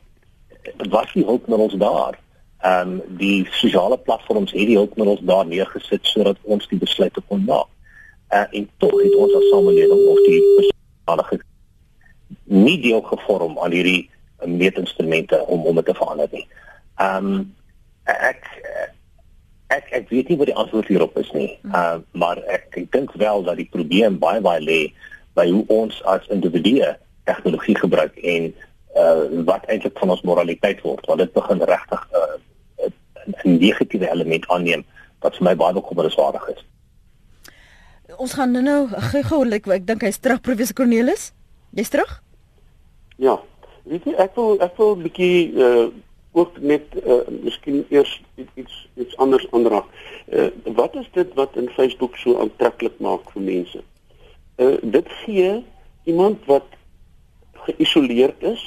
[0.90, 2.20] was die hulpmiddels daar.
[2.62, 7.44] Ehm um, die sosiale platforms het die hulpmiddels daar neergesit sodat ons die besluite kon
[7.46, 7.68] maak.
[8.30, 11.44] Uh, en tog het ons as samelewing of die besluite
[12.44, 14.10] nie deel gevorm aan hierdie
[14.46, 16.48] meetinstrumente om om dit te verander nie.
[16.96, 17.54] Ehm um,
[18.06, 18.44] ek
[19.74, 21.50] ek ek weet nie wat die antwoord hierop is nie.
[21.74, 24.82] Uh maar ek, ek dink wel dat die probleem baie baie lê
[25.38, 26.94] by hoe ons as individue
[27.30, 28.52] tegnologie gebruik en
[28.96, 32.38] uh wat eintlik van ons moraliteit word want dit begin regtig uh,
[33.46, 34.84] 'n negatiewe element aanneem
[35.24, 36.62] wat vir my baie bekommerniswaardig is.
[38.18, 41.32] Ons gaan nou gou-gou ek, ek dink hy's terug professor Cornelis.
[41.74, 42.22] Jy's terug?
[43.18, 43.40] Ja.
[43.84, 45.88] Weet jy ek wil ek wil 'n bietjie uh
[46.34, 49.86] ook net uh, miskien eers iets iets anders aanraak.
[50.28, 53.84] Uh, wat is dit wat in Facebook so aantreklik maak vir mense?
[54.58, 55.52] Uh, dit gee
[56.04, 56.66] iemand wat
[57.68, 58.64] geïsoleerd is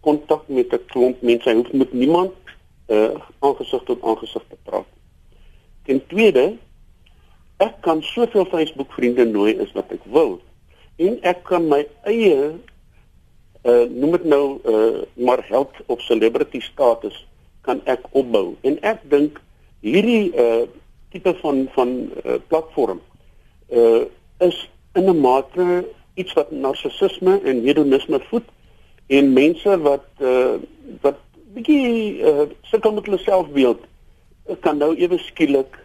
[0.00, 1.48] kontak met 'n klomp mense.
[1.48, 2.32] Hy hoef met niemand
[2.86, 4.86] uh aangesig tot aangesig te praat.
[5.84, 6.56] Ten tweede,
[7.56, 10.38] ek kan soveel Facebook vriende nooi as wat ek wil
[10.96, 12.54] en ek kan my eie
[13.64, 17.26] uh noem dit nou uh maar held of celebrity status
[17.60, 18.56] kan ek opbou.
[18.62, 19.40] En ek dink
[19.80, 20.66] hierdie uh
[21.10, 21.94] tipe van van
[22.24, 23.00] uh, platform
[23.70, 24.04] uh
[24.38, 28.46] is in 'n mate iets wat narcissisme en hedonisme voed
[29.06, 30.56] en mense wat uh
[31.00, 31.18] wat
[31.54, 33.86] bietjie uh sukkel met hulle selfbeeld
[34.60, 35.78] kan nou ewe skielik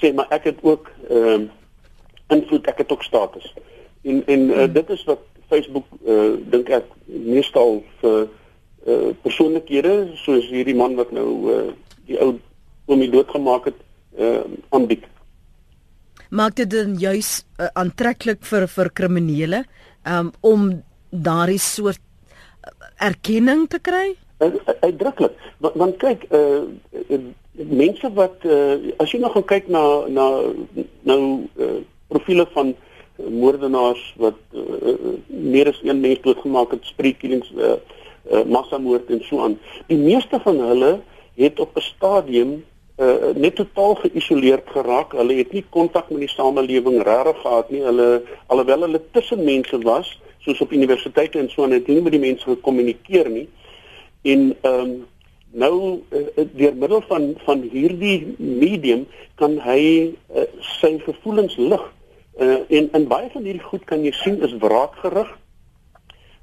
[0.00, 1.48] sê maar ek het ook ehm uh,
[2.28, 3.54] invloed ek het ook status.
[4.02, 8.26] En en uh, dit is wat Facebook uh dink ek meestal vir
[8.86, 11.68] uh persoonlikhede soos hierdie man wat nou uh
[12.06, 12.36] die ou
[12.86, 13.78] oomie doodgemaak het
[14.18, 15.06] uh aanbied.
[16.30, 19.64] Maak dit dan juis uh, aantreklik vir vir kriminele
[20.06, 20.68] um om
[21.10, 22.02] daardie soort
[23.02, 24.14] erkenning te kry?
[24.82, 25.34] Uitdruklik.
[25.58, 26.64] Want, want kyk uh
[27.56, 30.26] mense wat uh as jy nou gaan kyk na na
[31.08, 31.20] nou
[31.56, 31.78] uh
[32.10, 32.74] profile van
[33.16, 34.94] moordenaars wat uh,
[35.26, 37.76] meer as een mens doodgemaak het, spreekings uh,
[38.30, 39.58] uh, massamoord en so aan.
[39.86, 41.00] Die meeste van hulle
[41.36, 42.64] het op 'n stadium
[42.96, 45.12] uh, net totaal geïsoleerd geraak.
[45.12, 47.82] Hulle het nie kontak met die samelewing regtig gehad nie.
[47.82, 52.12] Hulle alhoewel hulle tussen mense was, soos op universiteite en so aan, het nie met
[52.12, 53.48] die mense gekommunikeer nie.
[54.22, 55.04] En ehm um,
[55.56, 59.06] nou uh, deur middel van van hierdie medium
[59.40, 61.84] kan hy uh, sy gevoelens lig
[62.36, 65.30] Uh en in baie van hierdie goed kan jy sien is wraakgerig.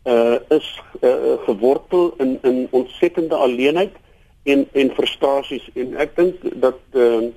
[0.04, 3.94] Uh is uh gewortel in in ontsettende alleenheid
[4.44, 7.32] en en frustrasies en ek dink dat uh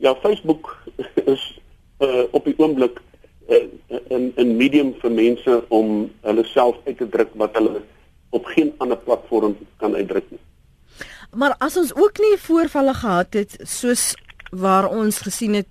[0.00, 0.76] ja, Facebook
[1.34, 1.60] is
[1.98, 3.00] uh, op die oomblik
[3.48, 3.64] uh,
[4.08, 7.82] in 'n medium vir mense om hulle self uit te druk wat hulle
[8.30, 10.40] op geen ander platform kan uitdruk nie.
[11.36, 14.14] Maar as ons ook nie voorvalle gehad het soos
[14.50, 15.68] waar ons gesien het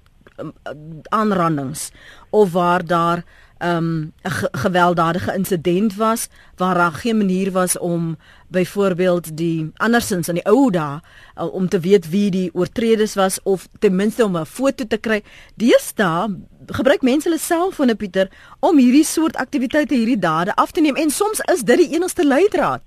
[1.09, 1.91] aanrandings
[2.29, 3.23] of waar daar
[3.59, 4.13] 'n um,
[4.51, 10.71] gewelddadige insident was waar daar geen manier was om byvoorbeeld die andersins in die ou
[10.71, 11.01] dae
[11.35, 14.97] uh, om te weet wie die oortreders was of ten minste om 'n foto te
[14.97, 15.23] kry.
[15.55, 20.95] Deesdae gebruik mense hulle selfone Pieter om hierdie soort aktiwiteite, hierdie dade af te neem
[20.95, 22.81] en soms is dit die enigste leidraad.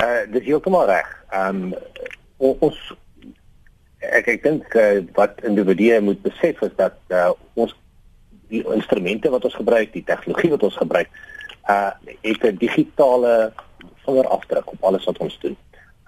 [0.00, 1.24] Uh dis heeltemal reg.
[1.32, 1.74] Um
[2.36, 2.94] ons
[4.12, 7.74] ek ek dink uh, wat individue moet besef is dat uh, ons
[8.48, 11.10] die instrumente wat ons gebruik, die tegnologie wat ons gebruik,
[11.70, 11.90] uh
[12.22, 13.52] het 'n digitale
[14.04, 15.56] vingerafdruk op alles wat ons doen.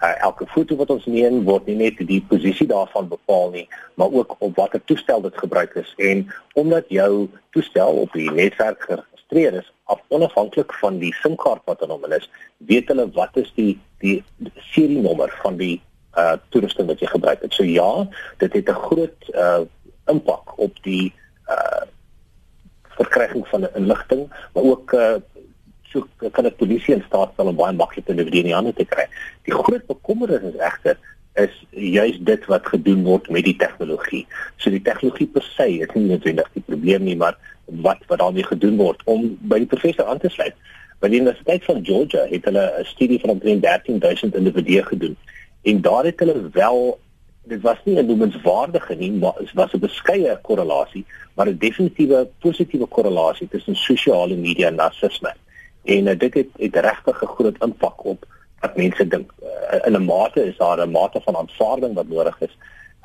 [0.02, 4.10] Uh elke foto wat ons neem word nie net die posisie daarvan bepaal nie, maar
[4.12, 9.54] ook op watter toestel dit gebruik is en omdat jou toestel op die netwerk geregistreer
[9.54, 13.78] is, af onafhanklik van die SIM-kaart wat aan hom is, weet hulle wat is die
[13.98, 14.22] die
[14.54, 15.80] serienommer van die
[16.18, 17.54] uh toerusting wat jy gebruik het.
[17.54, 18.08] So ja,
[18.42, 19.60] dit het 'n groot uh
[20.06, 21.12] impak op die
[21.48, 21.84] uh
[22.98, 25.16] verkryging van inligting, maar ook uh
[25.92, 28.84] so kan die polisie in staat stel om baie maklik individue in die hande te
[28.84, 29.06] kry.
[29.48, 30.98] Die groot bekommernis is egter
[31.38, 34.24] is juis dit wat gedoen word met die tegnologie.
[34.56, 38.44] So die tegnologie per se is nie noodwendig die probleem nie, maar wat wat daarmee
[38.44, 40.56] gedoen word om by die professor aan te sluit.
[40.98, 45.16] By die Universiteit van Georgia het hulle 'n studie van omtrent 13000 individue gedoen
[45.62, 46.98] en daar het hulle wel
[47.44, 52.28] dit was nie 'n noemenswaardige nie maar dit was 'n beskeie korrelasie maar 'n definitiewe
[52.38, 55.34] positiewe korrelasie tussen sosiale media en narcisme.
[55.84, 58.26] En uh, dit het, het regtig 'n groot impak op
[58.60, 59.32] wat mense dink.
[59.42, 62.58] Uh, in 'n mate is daar 'n mate van aanvaarding wat nodig is.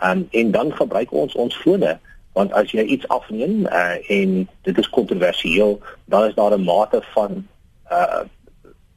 [0.03, 1.99] Um, en dan gebruik ons ons fone
[2.33, 7.01] want as jy iets afneem uh, en dit is kontroversieel dan is daar 'n mate
[7.13, 7.47] van
[7.91, 8.23] uh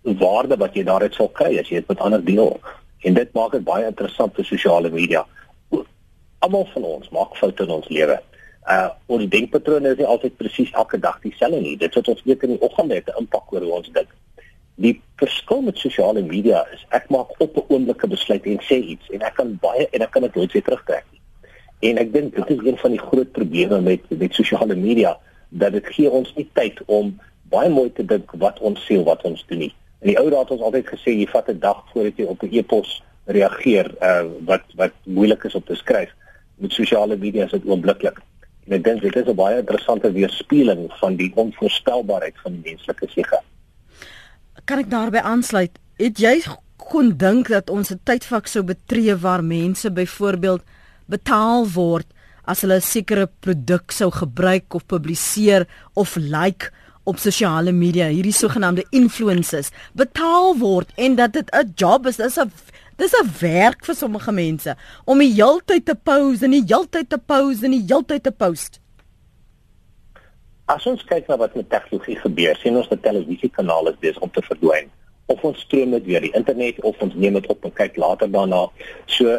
[0.06, 2.60] waarde wat jy daaruit sal kry as jy dit met ander deel
[3.00, 5.26] En dit maak dit baie interessant vir sosiale media.
[6.38, 8.20] Almal van ons maak foute in ons lewe.
[8.66, 11.76] Uh ons denkpatrone is nie altyd presies elke dag dieselfde nie.
[11.78, 14.08] Dit wat ons weet in die oggend het 'n impak oor hoe ons dink.
[14.74, 18.76] Die verskil met sosiale media is ek maak op 'n oomblik 'n besluit en sê
[18.82, 21.20] iets en ek kan baie en ek kan dit nooit weer terugtrek nie.
[21.90, 25.72] En ek dink dit is een van die groot probleme met met sosiale media dat
[25.72, 29.44] dit gee ons nie tyd om baie mooi te dink wat ons sê wat ons
[29.46, 29.74] doen nie.
[30.06, 32.42] In die ou dae het ons altyd gesê jy vat 'n dag voordat jy op
[32.42, 36.10] 'n e-pos reageer uh wat wat moeilik is om te skryf.
[36.62, 38.20] Met sosiale media is dit oombliklik.
[38.66, 43.08] En ek dink dit is 'n baie interessante weerspieëling van die onvoorspelbaarheid van die menslike
[43.08, 43.40] siege.
[44.64, 45.74] Kan ek daarbey aansluit?
[45.98, 46.42] Het jy
[46.76, 50.62] kon dink dat ons 'n tydvak sou betree waar mense byvoorbeeld
[51.06, 52.06] betaal word
[52.44, 56.70] as hulle 'n sekere produk sou gebruik of publiseer of like
[57.06, 62.38] op sosiale media hierdie sogenaamde influencers betaal word en dat dit 'n job is dis
[62.38, 62.50] 'n
[62.96, 67.18] dis 'n werk vir sommige mense om die heeltyd te pose en die heeltyd te
[67.18, 68.80] pose en die heeltyd te post.
[70.66, 74.42] As ons kyk na wat met tegnologie gebeur sien ons dat televisiekanale besig om te
[74.42, 74.90] verdwyn.
[75.26, 78.30] Of ons stroom dit weer die internet of ons neem dit op en kyk later
[78.30, 78.66] daarna.
[79.06, 79.38] So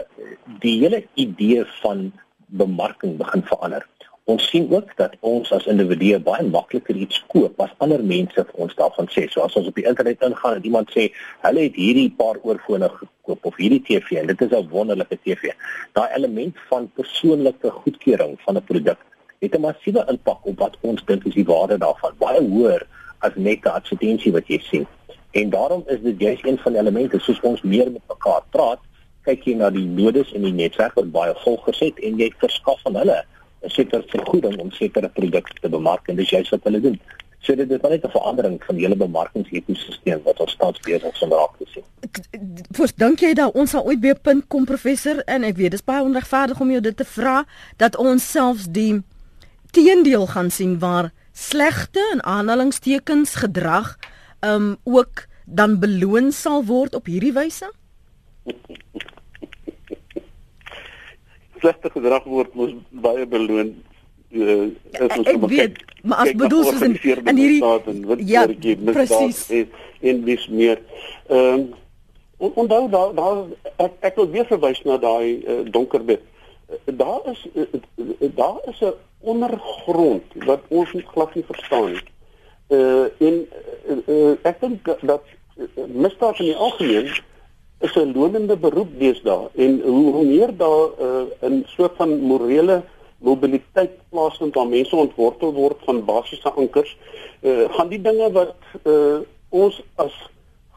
[0.60, 2.12] die hele idee van
[2.48, 3.88] bemarking begin verander
[4.28, 8.64] Ons sien ook dat ons as individue baie makliker iets koop as ander mense vir
[8.64, 9.22] ons daarvan sê.
[9.32, 11.06] So as ons op die internet ingaan en iemand sê
[11.46, 15.54] hulle het hierdie paar oorfone gekoop of hierdie TV en dit is 'n wonderlike TV.
[15.96, 19.00] Daai element van persoonlike goedkeuring van 'n produk
[19.40, 22.12] het 'n massiewe impak op wat ons dink is die waarde daarvan.
[22.20, 22.84] Baie hoër
[23.20, 24.88] as net 'n advertensie wat jy sien.
[25.32, 28.80] En daarom is dit juist een van die elemente soos ons meer met mekaar praat,
[29.24, 32.82] kyk jy na die nodes in die netwerk wat baie volgers het en jy verskaf
[32.82, 33.26] van hulle
[33.62, 37.00] sekere vergoeding om sekere produkte te bemark en dis juist wat hulle doen.
[37.40, 41.22] So dit is net 'n verandering van die hele bemarkingsekosisteem wat ons tans besig is
[41.22, 41.84] om raak te sien.
[42.72, 45.72] Voor dink jy dat ons sal ooit by 'n punt kom professor en ek weet
[45.72, 47.46] dis baie onregverdig om jou dit te vra
[47.78, 49.04] dat ons selfs die
[49.72, 53.98] teendeel gaan sien waar slegte en aanhalingstekens gedrag
[54.42, 57.72] um ook dan beloon sal word op hierdie wyse?
[61.60, 63.76] slegte gedrag word mos baie beloon
[64.32, 68.46] uh, is ons ek weet maar as bedoel soos in, in hierdie ja
[68.92, 69.44] presies
[70.00, 70.82] in dis meer.
[71.28, 71.68] Ehm
[72.40, 73.38] um, onthou daar daar
[73.76, 76.22] ek, ek wil weer verwys na daai uh, donker bed.
[76.86, 77.66] Daar is uh,
[78.36, 82.04] daar is 'n ondergrond wat ons nie glad nie verstaan nie.
[82.68, 83.48] Uh, en
[83.90, 85.24] uh, uh, ek dink dat
[85.58, 87.10] uh, misdaad in die algemeen
[87.80, 92.84] is 'n lonende beroep deesdae en hoe, hoe meer daar uh, 'n soort van morele
[93.18, 96.98] mobiliteit plaasvind waar mense ontwortel word van basiese ankers,
[97.42, 100.14] uh, gaan die dinge wat uh, ons as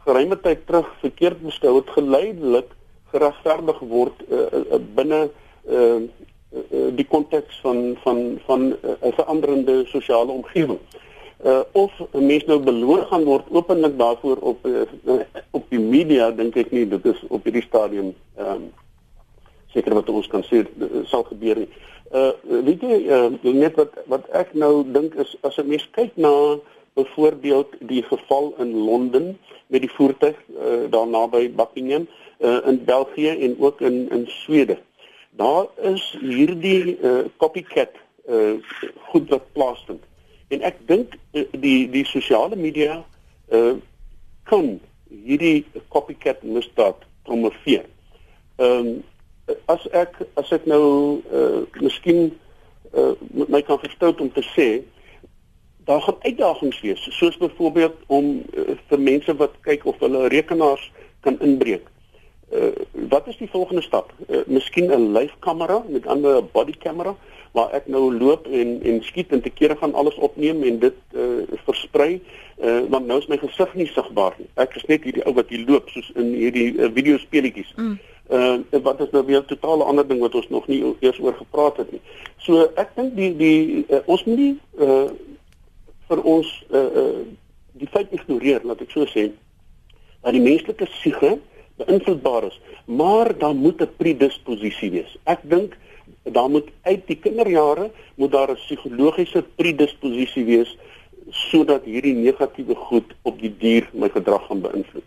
[0.05, 2.71] geruime tyd terug verkeerd beskou het geleidelik
[3.13, 5.21] geregverdig word uh, uh, binne
[5.69, 10.79] uh, uh, die konteks van van van 'n uh, veranderende sosiale omgewing.
[11.45, 16.31] Uh, of 'n mens nou beloon gaan word openlik daarvoor op uh, op die media
[16.31, 18.67] dink ek nie dit is op hierdie stadium ehm um,
[19.73, 20.67] seker wat ons kan sê
[21.09, 21.69] sal gebeur nie.
[22.13, 22.33] Uh
[22.67, 26.59] weet jy uh, net wat wat ek nou dink is as 'n mens kyk na
[26.93, 33.33] byvoorbeeld die geval in Londen met die voertuig uh, daar naby Buckingham uh, in België
[33.49, 34.79] en ook in in Swede.
[35.31, 37.97] Daar is hierdie uh, copycat
[38.29, 38.61] uh,
[39.09, 40.05] goed wat plaasvind.
[40.51, 43.01] En ek dink uh, die die sosiale media
[43.55, 43.75] uh,
[44.51, 44.79] kan
[45.11, 47.87] hierdie copycat misdaad promoveer.
[48.59, 48.99] Ehm um,
[49.67, 52.29] as ek as ek nou uh, miskien
[52.95, 53.15] uh,
[53.51, 54.69] my kan verstout om te sê
[55.89, 60.85] daar gaan uitdagings wees soos byvoorbeeld om uh, vir mense wat kyk of hulle rekenaars
[61.27, 61.89] kan inbreek.
[62.51, 62.71] Uh,
[63.11, 64.13] wat is die volgende stap?
[64.29, 67.17] Uh, miskien 'n lyfkamera met 'n ander body camera
[67.53, 70.99] waar ek nou loop en en skiet en te kere gaan alles opneem en dit
[71.15, 72.21] uh, versprei
[72.63, 74.47] uh, want nou is my gesig nie sigbaar nie.
[74.55, 77.75] Ek is net hierdie ou wat hier loop soos in hierdie uh, video speletjies.
[77.77, 77.99] Mm.
[78.31, 81.35] Uh wat is nou weer 'n totale ander ding wat ons nog nie eers oor
[81.35, 82.01] gepraat het nie.
[82.39, 85.11] So ek dink die die uh, ons moet nie uh
[86.09, 87.27] vir ons uh, uh
[87.81, 89.31] die feit ignoreer, laat ek so sê,
[90.21, 91.39] dat die menslike siege
[91.81, 95.17] beïnvloedbaar is, maar daar moet 'n predisposisie wees.
[95.25, 95.77] Ek dink
[96.33, 100.77] daar moet uit die kinderjare moet daar 'n psigologiese predisposisie wees
[101.31, 105.07] sodat hierdie negatiewe goed op die dier my gedrag gaan beïnvloed.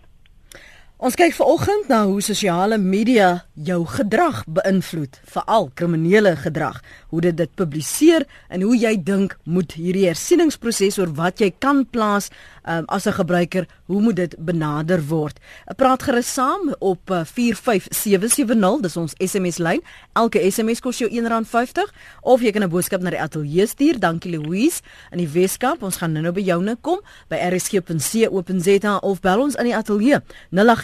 [1.02, 6.78] Ons kyk vanoggend na hoe sosiale media jou gedrag beïnvloed, veral kriminele gedrag,
[7.10, 11.82] hoe dit dit publiseer en hoe jy dink moet hierdie hersieningsproses oor wat jy kan
[11.90, 12.30] plaas
[12.64, 15.40] um, as 'n gebruiker, hoe moet dit benader word?
[15.68, 19.82] Ek praat gerus saam op uh, 45770, dis ons SMS lyn.
[20.14, 24.00] Elke SMS kos jou R1.50 of jy kan 'n boodskap na die ateljee stuur.
[24.00, 25.84] Dankie Louise in die Weskaap.
[25.84, 30.22] Ons gaan nou-nou by joune kom by rsg.co.za of bel ons aan die ateljee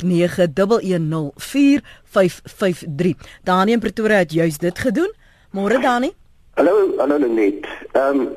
[0.03, 0.09] 0891104553.
[3.43, 5.13] Dani in Pretoria het juis dit gedoen.
[5.51, 6.11] Môre Dani.
[6.53, 7.67] Hallo, hallo Net.
[7.91, 8.27] Ehm um,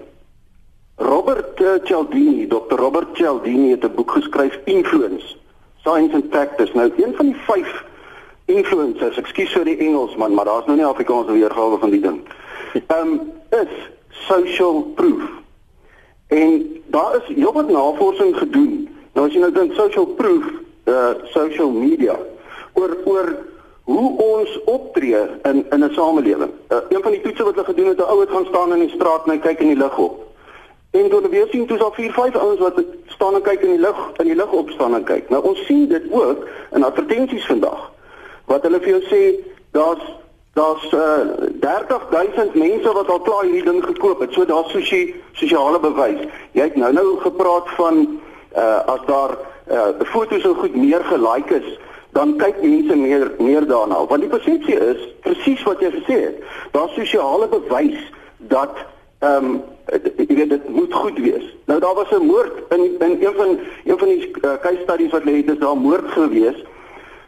[0.96, 2.76] Robert uh, Cialdini, Dr.
[2.76, 5.36] Robert Cialdini het 'n boek geskryf Influence:
[5.80, 6.72] Science and Practice.
[6.74, 7.84] Nou een van die vyf
[8.44, 12.20] influencers, ekskuus vir die Engels man, maar daar's nou nie Afrikaanse weergawe van die ding.
[12.86, 13.72] Ehm um, is
[14.10, 15.22] social proof.
[16.26, 18.88] En daar is heelwat navorsing gedoen.
[19.12, 20.44] Nou as jy nou dink social proof,
[20.84, 22.16] uh social media
[22.72, 23.36] oor oor
[23.84, 26.50] hoe ons optree in in 'n samelewing.
[26.68, 28.78] Uh, een van die toetse wat hulle gedoen het, 'n ou het gaan staan in
[28.78, 30.32] die straat en hy kyk in die lug op.
[30.90, 33.78] En toe weer sien toe al 4, 5 ouens wat staan en kyk in die
[33.78, 35.28] lug, in die lug opstaan en kyk.
[35.28, 37.90] Nou ons sien dit ook in advertensies vandag.
[38.44, 39.22] Wat hulle vir jou sê,
[39.70, 40.20] daar's
[40.52, 44.32] daar's uh, 30000 mense wat al klaar hierdie ding gekoop het.
[44.32, 46.26] So daar's sosie sosiale bewys.
[46.52, 48.20] Jy het nou nou gepraat van
[48.56, 49.36] uh as daar
[49.70, 51.78] uh foto's so goed meer gelike is,
[52.12, 54.06] dan kyk mense meer meer daarna.
[54.06, 56.42] Want die persepsie is presies wat jy gesê het.
[56.72, 58.00] Daar's sosiale bewys
[58.52, 58.74] dat
[59.22, 59.62] ehm um,
[60.16, 61.46] jy weet dit moet goed wees.
[61.66, 65.10] Nou daar was 'n moord in in een van een van die uh, case studies
[65.10, 66.64] wat lê het is daar moord gewees.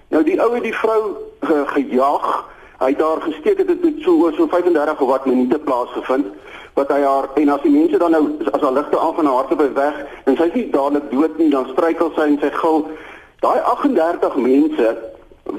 [0.08, 2.52] Nou die ou het die vrou ge, gejaag.
[2.78, 6.26] Hy het daar gesteek het dit so oor so 35 of wat minute plaasgevind
[6.74, 9.34] wat hy haar en as die mense dan nou as haar ligte aan van haar
[9.42, 12.80] harte by weg en sy nie dadelik dood nie dan struikel sy en sy gil.
[13.44, 14.94] Daai 38 mense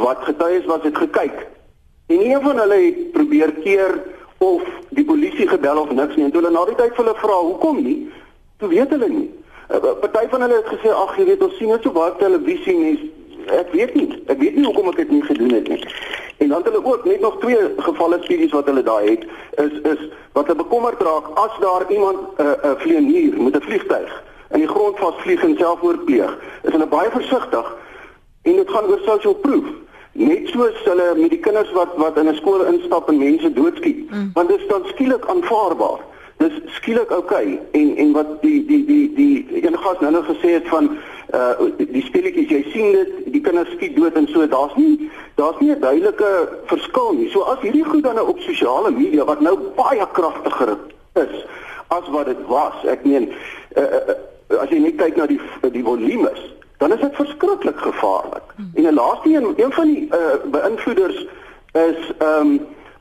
[0.01, 1.45] wat getuies was het gekyk.
[2.11, 3.95] En een van hulle het probeer keer
[4.43, 6.25] of die polisie gebel of niks nie.
[6.25, 7.99] En toe hulle na die tyd vir hulle vra hoekom nie?
[8.59, 9.29] Toe weet hulle nie.
[9.69, 12.75] Uh, party van hulle het gesê ag jy weet ons sien net so baie televisie
[12.77, 12.97] nie
[13.51, 15.81] ek weet nie ek weet nie hoekom ek dit nie gedoen het nie
[16.37, 19.25] en dan het hulle ook net nog twee gevalle studies wat hulle daai het
[19.65, 23.61] is is wat hulle bekommerd raak as daar iemand 'n uh, uh, vlieënier met 'n
[23.61, 27.75] vliegtyg in die grond vasvlieg en selfmoord pleeg is hulle baie versigtig
[28.41, 29.65] en dit gaan oor social proof
[30.11, 34.11] net soos hulle met die kinders wat wat in 'n skool instap en mense doodskiet
[34.11, 34.29] mm.
[34.33, 35.99] want dit is dan skielik aanvaarbaar
[36.37, 37.59] dis skielik oukei okay.
[37.71, 40.97] en en wat die die die die een gas nou nou gesê het van
[41.33, 45.59] uh die speletjies jy sien dit die kinders skiet dood en so daar's nie daar's
[45.59, 46.31] nie 'n duidelike
[46.65, 50.77] verskil nie so as hierdie goed dan nou op sosiale media wat nou baie kragtiger
[51.13, 51.45] is
[51.87, 53.31] as wat dit was ek meen
[53.77, 55.39] uh, uh, as jy net kyk na die
[55.71, 58.43] die volumes dan is dit verskriklik gevaarlik.
[58.55, 58.71] Hmm.
[58.73, 60.17] En 'n laaste een, een van die uh,
[60.51, 61.27] beïnvloeders
[61.71, 62.59] is ehm um,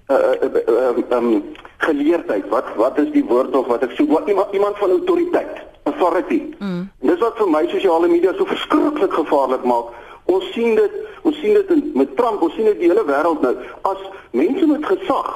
[0.09, 1.44] uh, uh, um, um,
[1.76, 2.48] geleerdheid.
[2.48, 4.11] Wat wat is die woord of wat ek soek?
[4.11, 6.42] Wat iemand iemand van autoriteit, authority.
[6.59, 6.90] Mm.
[7.00, 9.92] Dis wat vir my sosiale media so verskriklik gevaarlik maak.
[10.24, 10.92] Ons sien dit,
[11.22, 13.57] ons sien dit met Trump, ons sien dit die hele wêreld nou.
[13.88, 14.00] As
[14.32, 15.32] mense met gesag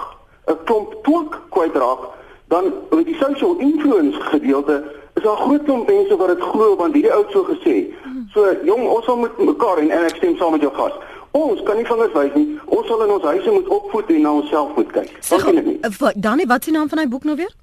[0.48, 2.08] 'n klomp twak kwytraak,
[2.48, 6.94] dan met die social influence gedeelte is daar groot klomp mense wat dit glo want
[6.94, 7.92] hierdie ou so gesê.
[8.32, 10.94] So jong, ons met mekaar en, en ek stem saam met jou gas.
[11.30, 12.58] Ons kan nie vingers wys nie.
[12.66, 15.10] Ons sal in ons huise moet opvoed en na onsself moet kyk.
[15.28, 15.78] Wat kan ek nie?
[16.16, 17.54] Danie, wat is die naam van hy boek nou weer?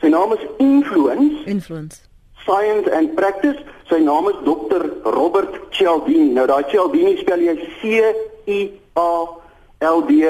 [0.00, 1.44] Sy naam is Influence.
[1.46, 2.00] Influence.
[2.44, 3.58] Science and Practice.
[3.90, 4.82] Sy naam is Dr.
[5.16, 6.32] Robert Cialdini.
[6.36, 8.02] Nou daai Cialdini spel jy C
[8.46, 8.60] I
[8.98, 9.10] A
[9.86, 10.20] L D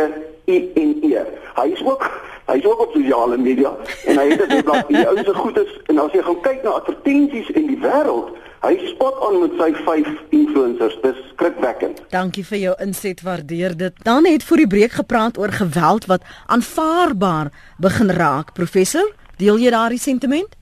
[0.46, 1.26] I N E.
[1.56, 2.06] Hy is ook
[2.46, 3.72] hy is ook op sosiale media
[4.06, 4.88] en hy het 'n webblad.
[4.88, 8.30] Die ou se goed is en as jy gaan kyk na advertensies in die wêreld,
[8.66, 10.96] hy spot aan met sy 5 influencers.
[11.02, 12.02] Dis skrikwekkend.
[12.12, 14.00] Dankie vir jou inset, waardeer dit.
[14.04, 18.54] Dan het voor die breek gepraat oor geweld wat aanvaarbaar begin raak.
[18.54, 19.06] Professor,
[19.38, 20.58] deel jy daardie sentiment?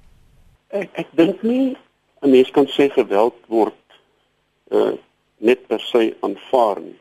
[0.75, 1.77] Ek ek dink nie
[2.23, 3.81] 'n mens kan sê geweld word
[4.71, 4.93] uh
[5.39, 6.99] net per se aanvaar nie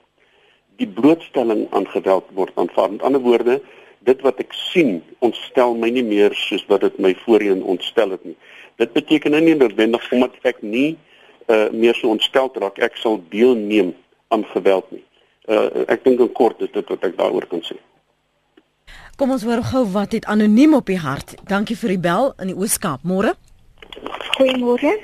[0.81, 2.91] die blootstelling aan geweld word aanvaar.
[2.91, 3.61] Met ander woorde,
[3.99, 8.25] dit wat ek sien, ontstel my nie meer soos wat dit my voorheen ontstel het
[8.27, 8.35] nie.
[8.82, 10.97] Dit beteken nie noodwendig omdat ek nie
[11.47, 13.93] uh meer so ontstel raak ek sal deelneem
[14.28, 15.03] aan geweld nie.
[15.47, 17.78] Uh ek dink in kort is dit wat ek daaroor kan sê.
[19.17, 21.36] Kom ons hoor gou wat het anoniem op die hart.
[21.47, 23.03] Dankie vir die bel in die Ooskaap.
[23.05, 23.36] Môre.
[24.38, 24.95] Goeiemôre.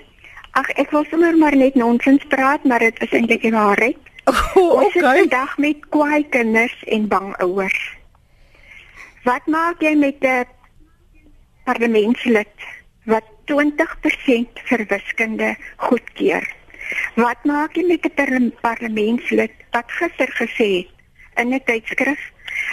[0.57, 3.97] Ag ek wil sommer maar net nonsens praat, maar dit is eintlik die waarheid.
[4.29, 5.01] Oh, Ons okay.
[5.01, 7.77] het vandag met kwaai kinders en bang ouers.
[9.25, 10.45] Wat maak jy met 'n
[11.65, 12.53] parlementslid
[13.05, 16.45] wat 20% vir wiskunde goedkeur?
[17.15, 20.89] Wat maak jy met 'n parlementslid wat gister gesê het
[21.41, 22.21] in 'n tydskrif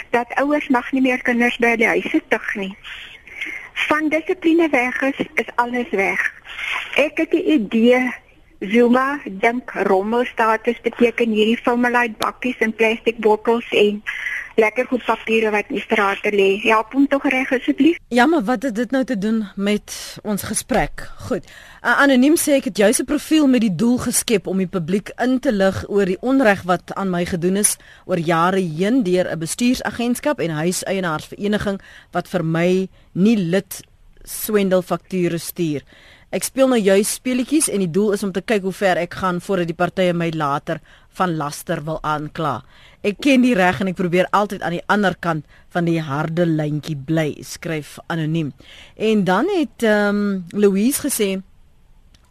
[0.09, 2.75] dat ouers mag nie meer kinders by die huis tug nie?
[3.73, 6.33] Van dissipline weg is, is alles weg.
[6.95, 8.13] Ek het 'n idee
[8.59, 13.99] Zuma dink rommelstatus beteken hierdie formaldehyde bakkies en plastiek bottels en
[14.57, 16.47] lekker goed papiere wat in die strate lê.
[16.63, 17.99] Help hom tog reg asseblief.
[18.13, 21.05] Ja, maar wat het dit nou te doen met ons gesprek?
[21.29, 21.45] Goed.
[21.81, 25.37] Uh, anoniem sê ek het jouse profiel met die doel geskep om die publiek in
[25.39, 27.75] te lig oor die onreg wat aan my gedoen is
[28.09, 31.79] oor jare heen deur 'n bestuursagentskap en huiseienaarsvereniging
[32.11, 33.83] wat vir my nie lid
[34.23, 35.83] swendel fakture stuur.
[36.27, 39.13] Ek speel nou juis speletjies en die doel is om te kyk hoe ver ek
[39.21, 40.81] gaan voordat die partye my later
[41.15, 42.65] van laster wil aankla.
[43.07, 46.43] Ek ken die reg en ek probeer altyd aan die ander kant van die harde
[46.43, 48.51] lyntjie bly, skryf anoniem.
[48.99, 51.37] En dan het ehm um, Louise gesê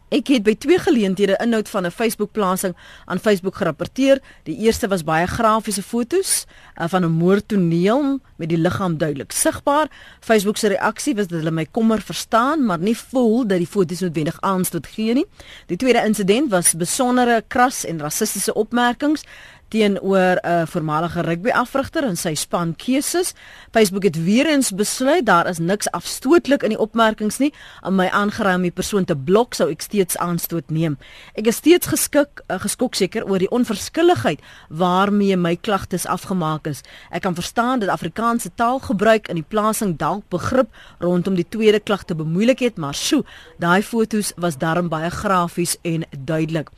[0.07, 4.21] Ek het by twee geleenthede inhoud van 'n Facebook-plasing aan Facebook gerapporteer.
[4.43, 6.45] Die eerste was baie grafiese fotos
[6.79, 9.87] uh, van 'n moordtoneel met die liggaam duidelik sigbaar.
[10.19, 13.99] Facebook se reaksie was dat hulle my kommer verstaan, maar nie voel dat die foto's
[13.99, 15.25] noodwendig aanstoot gee nie.
[15.65, 19.23] Die tweede insident was besondere kras en rassistiese opmerkings
[19.67, 23.33] teenoor 'n uh, voormalige rugbyafrigter en sy span keuses.
[23.71, 27.53] Facebook het weer eens besluit daar is niks afstootlik in die opmerkings nie.
[27.81, 30.97] Om my aangeraai om die persoon te blok sou ek steeds aanstoot neem.
[31.33, 34.39] Ek is steeds geskik uh, geskok seker oor die onverskilligheid
[34.69, 36.81] waarmee my klagtes afgemaak is.
[37.11, 42.15] Ek kan verstaan dat Afrikaanse taalgebruik in die plasing dalk begrip rondom die tweede klagte
[42.15, 43.23] bemoeilik het, maar sjo,
[43.57, 46.69] daai fotos was darm baie grafies en duidelik.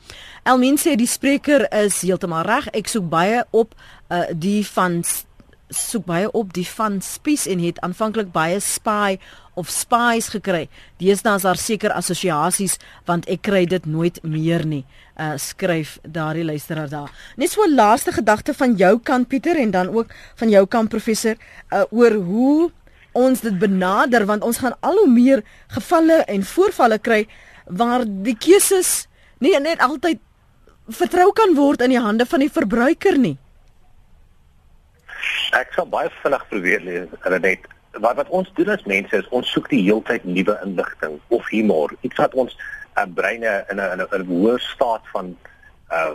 [0.50, 2.64] Elmien sê die spreker is heeltemal reg.
[2.74, 3.76] Ek soek baie op
[4.10, 4.96] uh, die van
[5.70, 9.20] soek baie op die van spies en het aanvanklik baie spy
[9.54, 10.64] of spies gekry.
[10.98, 14.80] Deesdae is daar seker assosiasies want ek kry dit nooit meer nie.
[15.14, 17.12] Uh skryf daardie luisteraar daar.
[17.36, 20.88] Net so 'n laaste gedagte van jou kant Pieter en dan ook van jou kant
[20.88, 21.36] professor
[21.70, 22.70] uh oor hoe
[23.12, 27.28] ons dit benader want ons gaan al hoe meer gevalle en voorvalle kry
[27.66, 29.06] waar die keuses
[29.38, 30.18] nie net altyd
[30.90, 33.36] vertrou kan word in die hande van die verbruiker nie.
[35.52, 37.08] Ek sal baie vinnig probeer lees
[37.42, 37.68] net
[37.98, 41.90] wat wat ons doen as mense is ons soek die heeltyd nuwe inligting of humor
[42.06, 42.54] iets wat ons
[42.96, 45.36] uh, breine in 'n in 'n hoë staat van
[45.90, 46.14] uh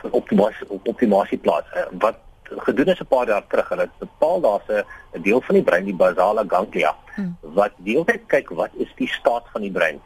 [0.00, 2.16] van optimasie optimasie plaas uh, wat
[2.64, 6.00] gedoen is 'n paar jaar terug hulle bepaal daar's 'n deel van die brein die
[6.04, 7.36] basale ganglia hmm.
[7.40, 10.00] wat die hele tyd kyk wat is die staat van die brein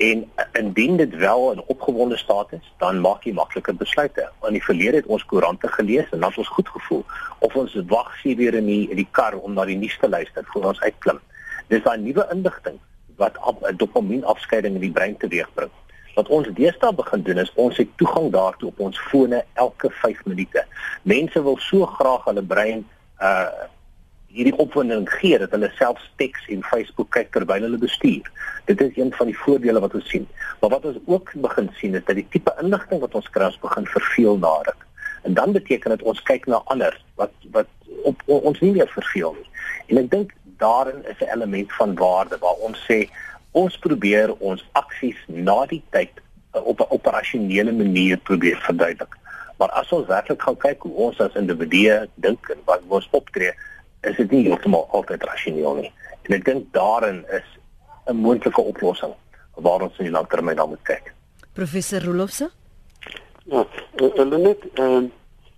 [0.00, 4.30] En indien dit wel 'n opgewonde staat is, dan maak jy makliker besluite.
[4.46, 7.04] In die verlede het ons koerante gelees en dan het ons goed gevoel
[7.38, 10.08] of ons wag sien weer in die in die kar om na die nuus te
[10.08, 11.18] luister voor ons uitklim.
[11.68, 12.78] Dis daai nuwe inligting
[13.16, 15.70] wat 'n dopamien afskeiding in die brein teweegbring.
[16.14, 20.24] Wat ons deesdae begin doen is ons het toegang daartoe op ons fone elke 5
[20.24, 20.64] minute.
[21.02, 22.88] Mense wil so graag hulle brein
[23.18, 23.48] uh
[24.30, 28.28] hierdie opwinding gee dat hulle self teks en Facebook kyk terwyl hulle bestuur.
[28.70, 30.28] Dit is een van die voordele wat ons sien.
[30.60, 33.86] Maar wat ons ook begin sien is dat die tipe inligting wat ons kry begin
[33.86, 34.76] verveel nader.
[35.22, 37.68] En dan beteken dit ons kyk na ander wat wat
[38.04, 39.48] op, op ons nie meer verveel nie.
[39.90, 43.08] En ek dink daarin is 'n element van waarde waar ons sê
[43.52, 46.10] ons probeer ons aksies na die tyd
[46.54, 49.16] uh, op 'n operasionele manier probeer verduidelik.
[49.58, 53.52] Maar as ons werklik gaan kyk hoe ons as individue dink en wat ons optree,
[54.00, 55.92] is dit nie heeltemal altyd rasioneel nie.
[56.28, 57.48] En ek dink daarin is
[58.06, 59.14] 'n moontlike oplossing
[59.54, 61.14] waar ons in die langtermyn dan moet kyk.
[61.52, 62.50] Professor Rolofse?
[63.44, 65.10] Ja, hulle uh, net ehm uh,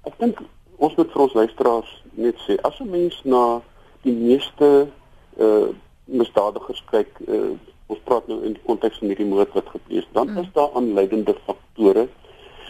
[0.09, 0.41] ek dink
[0.77, 3.63] ons moet vir ons luisteraars net sê as 'n mens na
[4.03, 4.89] die meeste
[5.39, 5.69] uh
[6.13, 7.55] misdadigers kyk, uh,
[7.87, 10.39] ons praat nou in die konteks van hierdie moord wat gepleeg is, dan mm.
[10.43, 12.09] is daar aanleidende faktore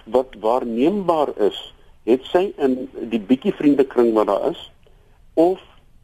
[0.05, 1.59] wat waarneembaar is.
[2.05, 2.77] Het sy in
[3.11, 4.61] die bietjie vriendekring wat daar is,
[5.35, 5.61] of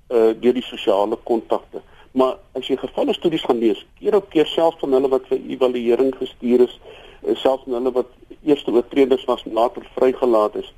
[0.09, 1.83] uh deur die sosiale kontakte.
[2.17, 5.43] Maar as jy gevalle studies gaan lees, keer op keer selfs van hulle wat vir
[5.53, 6.79] evaluering gestuur is,
[7.27, 10.73] uh, selfs van hulle wat eerste oortreders was en later vrygelaat is,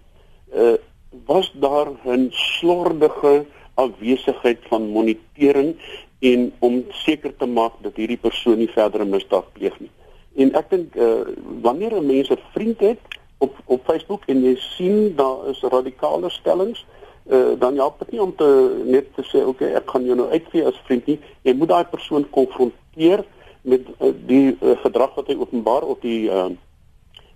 [0.55, 0.77] uh
[1.27, 3.45] was daar 'n slordige
[3.75, 5.75] afwesigheid van monitering
[6.19, 9.91] en om seker te maak dat hierdie persoon nie verdere misdaad pleeg nie.
[10.37, 11.27] En ek dink uh
[11.63, 12.99] wanneer 'n mens 'n vriend het
[13.39, 17.00] op op Facebook en jy sien daar is radikale stellings, uh,
[17.59, 18.47] dan help dit nie om te
[18.85, 21.19] net te sê okay ek gaan jou nou uitvee as vriend nie.
[21.43, 23.25] Jy moet daai persoon konfronteer
[23.63, 26.49] met uh, die uh, gedrag wat hy openbaar op die uh,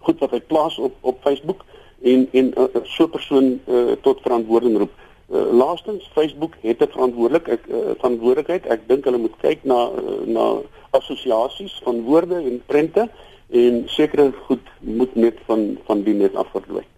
[0.04, 1.64] goed wat hy plaas op op Facebook
[2.02, 4.94] en en uh, so 'n persoon uh, tot verantwoording roep.
[5.30, 8.66] Uh, laastens Facebook het 'n verantwoordelik ek uh, verantwoordelikheid.
[8.66, 10.46] Ek dink hulle moet kyk na uh, na
[10.90, 13.08] assosiasies van woorde en prente
[13.50, 16.93] en sekere goed moet net van van die net afverdwyn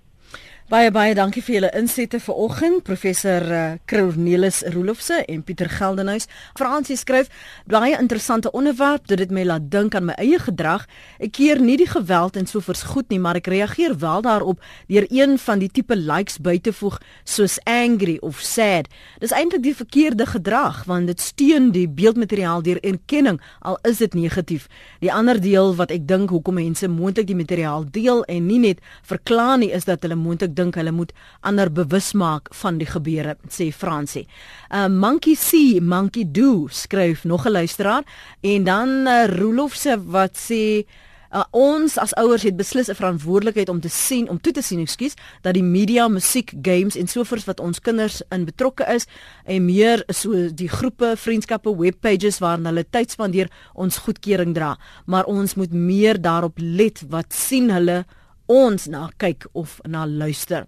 [0.66, 6.24] Baie baie dankie vir julle insette vanoggend professor uh, Cornelis Roelofse en Pieter Geldenhuys.
[6.58, 7.28] Fransie skryf
[7.70, 10.88] baie interessante onderwerp dit het my laat dink aan my eie gedrag.
[11.22, 15.06] Ek keer nie die geweld en sovoorts goed nie, maar ek reageer wel daarop deur
[15.06, 18.90] een van die tipe likes by te voeg soos angry of sad.
[19.22, 24.18] Dis eintlik die verkeerde gedrag want dit steun die beeldmateriaal deur erkenning al is dit
[24.18, 24.66] negatief.
[24.98, 28.82] Die ander deel wat ek dink hoekom mense moontlik die materiaal deel en nie net
[29.06, 33.36] verklaar nie is dat hulle moontlik dink hulle moet ander bewus maak van die gebeure
[33.48, 34.26] sê Fransie.
[34.70, 38.04] uh, Monkey see, monkey do skryf nog 'n luisteraar
[38.40, 40.86] en dan uh, Rolof se wat sê
[41.34, 44.80] Uh, ons as ouers het beslis 'n verantwoordelikheid om te sien om toe te sien
[44.80, 49.06] ekskuus dat die media, musiek, games en sovoorts wat ons kinders in betrokke is
[49.44, 55.24] en meer so die groepe, vriendskappe, webpages waarna hulle tyd spandeer ons goedkeuring dra maar
[55.24, 58.04] ons moet meer daarop let wat sien hulle
[58.46, 60.66] ons na kyk of na luister.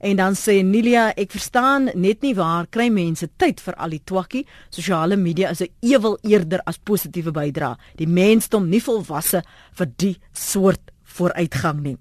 [0.00, 4.02] En dan sê Nilia, ek verstaan net nie waar kry mense tyd vir al die
[4.04, 4.46] twakkie.
[4.70, 7.76] Sosiale media is 'n ewel eerder as positiewe bydra.
[7.96, 9.42] Die mensdom nie volwasse
[9.72, 11.96] vir die soort vooruitgang nie.